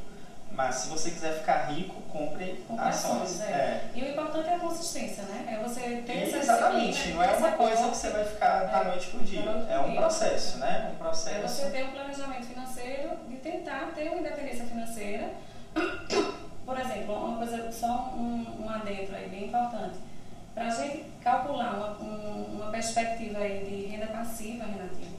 mas 0.50 0.76
se 0.76 0.88
você 0.88 1.10
quiser 1.10 1.38
ficar 1.38 1.70
rico, 1.70 2.00
compre, 2.02 2.64
compre 2.68 2.84
ações. 2.84 3.22
ações 3.22 3.40
é. 3.40 3.52
É. 3.52 3.90
E 3.94 4.02
o 4.02 4.10
importante 4.10 4.48
é 4.48 4.54
a 4.54 4.58
consistência, 4.58 5.22
né? 5.24 5.58
É 5.58 5.62
você 5.62 5.80
ter 6.06 6.22
essa 6.22 6.36
Exatamente, 6.38 7.08
não 7.08 7.22
é 7.22 7.36
uma 7.36 7.52
coisa 7.52 7.88
que 7.88 7.96
você 7.96 8.10
vai 8.10 8.24
ficar 8.24 8.64
da 8.64 8.80
é, 8.80 8.84
noite 8.84 9.08
para 9.08 9.20
o 9.20 9.24
dia, 9.24 9.66
é 9.68 9.78
um 9.78 9.96
processo, 9.96 10.58
né? 10.58 10.92
Um 10.94 10.96
processo. 10.96 11.36
É 11.36 11.48
você 11.48 11.70
ter 11.70 11.84
um 11.84 11.90
planejamento 11.92 12.46
financeiro 12.46 13.10
de 13.28 13.36
tentar 13.36 13.92
ter 13.94 14.10
uma 14.10 14.18
independência 14.18 14.64
financeira. 14.64 15.30
Por 16.64 16.80
exemplo, 16.80 17.14
uma 17.14 17.36
coisa, 17.36 17.70
só 17.70 18.14
um, 18.16 18.64
um 18.64 18.70
adentro 18.70 19.14
aí 19.14 19.28
bem 19.28 19.46
importante 19.48 19.96
para 20.54 20.68
a 20.68 20.70
gente 20.70 21.04
calcular 21.22 21.74
uma, 21.74 22.00
um, 22.00 22.56
uma 22.56 22.70
perspectiva 22.70 23.38
aí 23.38 23.64
de 23.64 23.86
renda 23.86 24.06
passiva, 24.06 24.64
Renatinho, 24.64 25.18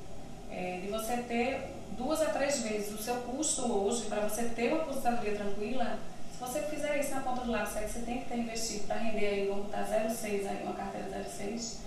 é, 0.50 0.80
de 0.82 0.88
você 0.88 1.17
ter 1.17 1.76
duas 1.98 2.21
a 2.21 2.26
três 2.26 2.62
vezes 2.62 2.98
o 2.98 3.02
seu 3.02 3.15
custo 3.15 3.71
hoje 3.71 4.06
para 4.06 4.21
você 4.21 4.45
ter 4.45 4.71
uma 4.74 4.84
aposentadoria 4.84 5.36
tranquila, 5.36 6.00
se 6.32 6.39
você 6.39 6.62
fizer 6.63 7.00
isso 7.00 7.12
na 7.12 7.21
ponta 7.21 7.41
do 7.41 7.52
lápis, 7.52 7.74
você 7.74 8.00
tem 8.00 8.19
que 8.19 8.26
ter 8.30 8.38
investido 8.38 8.86
para 8.88 8.98
render 8.98 9.26
aí, 9.26 9.48
vamos 9.48 9.65
botar 9.67 9.86
0,6 9.86 10.48
aí, 10.48 10.63
uma 10.63 10.74
carteira 10.74 11.08
0,6. 11.08 11.78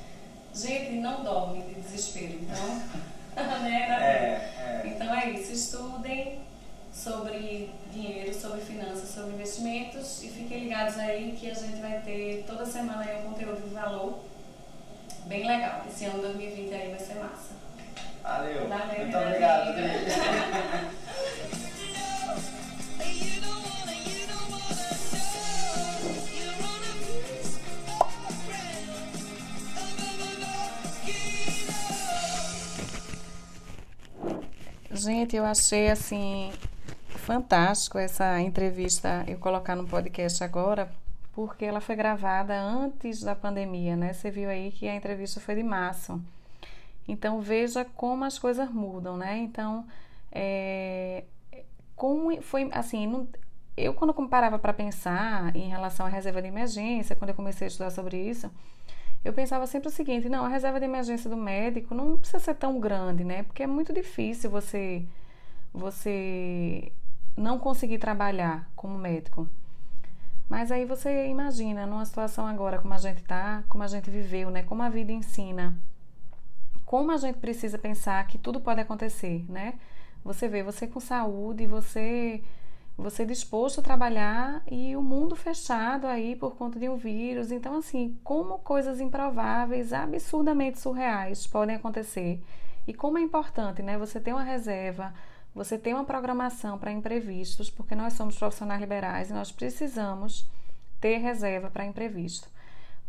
Gente, 0.55 0.93
não 0.93 1.23
dorme 1.23 1.63
de 1.63 1.75
desespero, 1.75 2.39
então, 2.41 2.83
né, 3.61 3.83
é, 3.91 4.87
é. 4.87 4.87
Então 4.87 5.15
é 5.15 5.31
isso, 5.31 5.53
estudem, 5.53 6.41
sobre 6.99 7.71
dinheiro, 7.93 8.35
sobre 8.35 8.61
finanças, 8.61 9.11
sobre 9.11 9.35
investimentos 9.35 10.23
e 10.23 10.29
fiquem 10.29 10.65
ligados 10.65 10.99
aí 10.99 11.37
que 11.39 11.49
a 11.49 11.55
gente 11.55 11.81
vai 11.81 12.01
ter 12.01 12.45
toda 12.47 12.67
semana 12.67 13.03
aí 13.03 13.21
um 13.21 13.31
conteúdo 13.31 13.63
de 13.63 13.73
valor 13.73 14.19
bem 15.27 15.47
legal. 15.47 15.85
Esse 15.89 16.07
ano 16.07 16.21
2020 16.21 16.75
aí 16.75 16.91
vai 16.91 16.99
ser 16.99 17.15
massa. 17.15 17.57
Valeu. 18.23 18.69
Valeu 18.69 18.99
Muito 19.03 19.17
obrigado, 19.17 19.75
Gente, 34.91 35.37
eu 35.37 35.45
achei 35.45 35.89
assim 35.91 36.51
fantástico 37.29 37.99
essa 37.99 38.41
entrevista 38.41 39.23
eu 39.29 39.37
colocar 39.37 39.77
no 39.77 39.87
podcast 39.87 40.43
agora, 40.43 40.91
porque 41.35 41.63
ela 41.63 41.79
foi 41.79 41.95
gravada 41.95 42.59
antes 42.59 43.21
da 43.21 43.35
pandemia, 43.35 43.95
né? 43.95 44.15
Você 44.15 44.31
viu 44.31 44.49
aí 44.49 44.73
que 44.73 44.89
a 44.89 44.95
entrevista 44.95 45.39
foi 45.39 45.55
de 45.55 45.63
março. 45.63 46.19
Então 47.07 47.39
veja 47.43 47.85
como 47.85 48.25
as 48.25 48.39
coisas 48.39 48.71
mudam, 48.71 49.19
né? 49.19 49.37
Então, 49.37 49.87
é, 50.33 51.25
como 51.95 52.41
foi 52.41 52.71
assim, 52.73 53.07
não, 53.07 53.29
eu 53.77 53.93
quando 53.93 54.15
comparava 54.15 54.59
para 54.59 54.73
pensar 54.73 55.55
em 55.55 55.69
relação 55.69 56.07
à 56.07 56.09
reserva 56.09 56.41
de 56.41 56.49
emergência, 56.49 57.15
quando 57.15 57.29
eu 57.29 57.37
comecei 57.37 57.67
a 57.67 57.69
estudar 57.69 57.91
sobre 57.91 58.17
isso, 58.17 58.51
eu 59.23 59.35
pensava 59.35 59.67
sempre 59.67 59.89
o 59.89 59.93
seguinte: 59.93 60.31
não, 60.31 60.47
a 60.47 60.49
reserva 60.49 60.81
de 60.81 60.87
emergência 60.87 61.29
do 61.29 61.37
médico 61.37 61.95
não 61.95 62.17
precisa 62.17 62.39
ser 62.39 62.55
tão 62.55 62.81
grande, 62.81 63.23
né? 63.23 63.43
Porque 63.43 63.63
é 63.63 63.67
muito 63.67 63.93
difícil 63.93 64.51
você 64.51 65.05
você 65.75 66.91
não 67.39 67.59
conseguir 67.59 67.99
trabalhar 67.99 68.69
como 68.75 68.99
médico. 68.99 69.49
Mas 70.49 70.73
aí 70.73 70.85
você 70.85 71.29
imagina, 71.29 71.87
numa 71.87 72.05
situação 72.05 72.47
agora 72.47 72.79
como 72.79 72.95
a 72.95 72.99
gente 72.99 73.19
está, 73.19 73.63
como 73.69 73.85
a 73.85 73.87
gente 73.87 74.11
viveu, 74.11 74.51
né? 74.51 74.63
Como 74.63 74.83
a 74.83 74.89
vida 74.89 75.13
ensina, 75.13 75.77
como 76.85 77.13
a 77.13 77.17
gente 77.19 77.39
precisa 77.39 77.79
pensar 77.79 78.27
que 78.27 78.39
tudo 78.39 78.61
pode 78.61 78.81
acontecer, 78.81 79.45
né? 79.49 79.75
Você 80.25 80.49
vê, 80.49 80.63
você 80.63 80.87
com 80.87 81.01
saúde, 81.01 81.67
você 81.67 82.43
você 82.97 83.25
disposto 83.25 83.79
a 83.79 83.83
trabalhar 83.83 84.61
e 84.69 84.97
o 84.97 85.03
mundo 85.03 85.37
fechado 85.37 86.09
aí 86.09 86.35
por 86.35 86.57
conta 86.57 86.81
de 86.81 86.89
um 86.89 86.97
vírus. 86.97 87.53
Então, 87.53 87.77
assim, 87.77 88.19
como 88.25 88.59
coisas 88.59 89.01
improváveis, 89.01 89.93
absurdamente 89.93 90.81
surreais 90.81 91.47
podem 91.47 91.77
acontecer 91.77 92.43
e 92.89 92.95
como 92.95 93.19
é 93.19 93.21
importante, 93.21 93.83
né? 93.83 93.97
Você 93.99 94.19
ter 94.19 94.33
uma 94.33 94.43
reserva, 94.43 95.13
você 95.59 95.77
tem 95.77 95.93
uma 95.93 96.05
programação 96.05 96.79
para 96.79 96.93
imprevistos, 96.93 97.69
porque 97.69 97.97
nós 97.97 98.13
somos 98.13 98.39
profissionais 98.39 98.81
liberais 98.81 99.29
e 99.29 99.33
nós 99.33 99.51
precisamos 99.51 100.49
ter 101.01 101.19
reserva 101.19 101.69
para 101.69 101.85
imprevisto. 101.85 102.49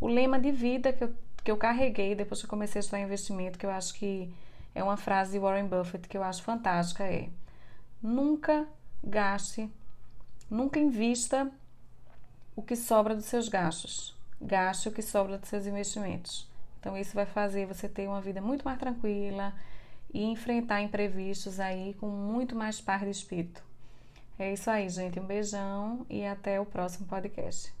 O 0.00 0.08
lema 0.08 0.36
de 0.36 0.50
vida 0.50 0.92
que 0.92 1.04
eu, 1.04 1.14
que 1.44 1.50
eu 1.50 1.56
carreguei 1.56 2.16
depois 2.16 2.40
que 2.40 2.46
eu 2.46 2.50
comecei 2.50 2.80
a 2.80 2.82
estudar 2.82 2.98
investimento, 2.98 3.56
que 3.56 3.64
eu 3.64 3.70
acho 3.70 3.94
que, 3.94 4.34
é 4.74 4.82
uma 4.82 4.96
frase 4.96 5.32
de 5.32 5.38
Warren 5.38 5.68
Buffett 5.68 6.08
que 6.08 6.16
eu 6.16 6.24
acho 6.24 6.42
fantástica, 6.42 7.04
é 7.04 7.28
nunca 8.02 8.66
gaste, 9.02 9.70
nunca 10.50 10.80
invista 10.80 11.48
o 12.56 12.62
que 12.62 12.74
sobra 12.74 13.14
dos 13.14 13.26
seus 13.26 13.48
gastos. 13.48 14.16
Gaste 14.40 14.88
o 14.88 14.92
que 14.92 15.02
sobra 15.02 15.38
dos 15.38 15.48
seus 15.48 15.66
investimentos. 15.66 16.50
Então 16.80 16.96
isso 16.96 17.14
vai 17.14 17.26
fazer 17.26 17.66
você 17.66 17.88
ter 17.88 18.08
uma 18.08 18.20
vida 18.20 18.40
muito 18.40 18.64
mais 18.64 18.78
tranquila 18.78 19.54
e 20.12 20.24
enfrentar 20.24 20.82
imprevistos 20.82 21.60
aí 21.60 21.94
com 21.94 22.08
muito 22.08 22.54
mais 22.56 22.80
paz 22.80 23.02
de 23.02 23.10
espírito. 23.10 23.62
É 24.38 24.52
isso 24.52 24.70
aí, 24.70 24.88
gente. 24.88 25.20
Um 25.20 25.26
beijão 25.26 26.06
e 26.08 26.24
até 26.24 26.60
o 26.60 26.66
próximo 26.66 27.06
podcast. 27.06 27.79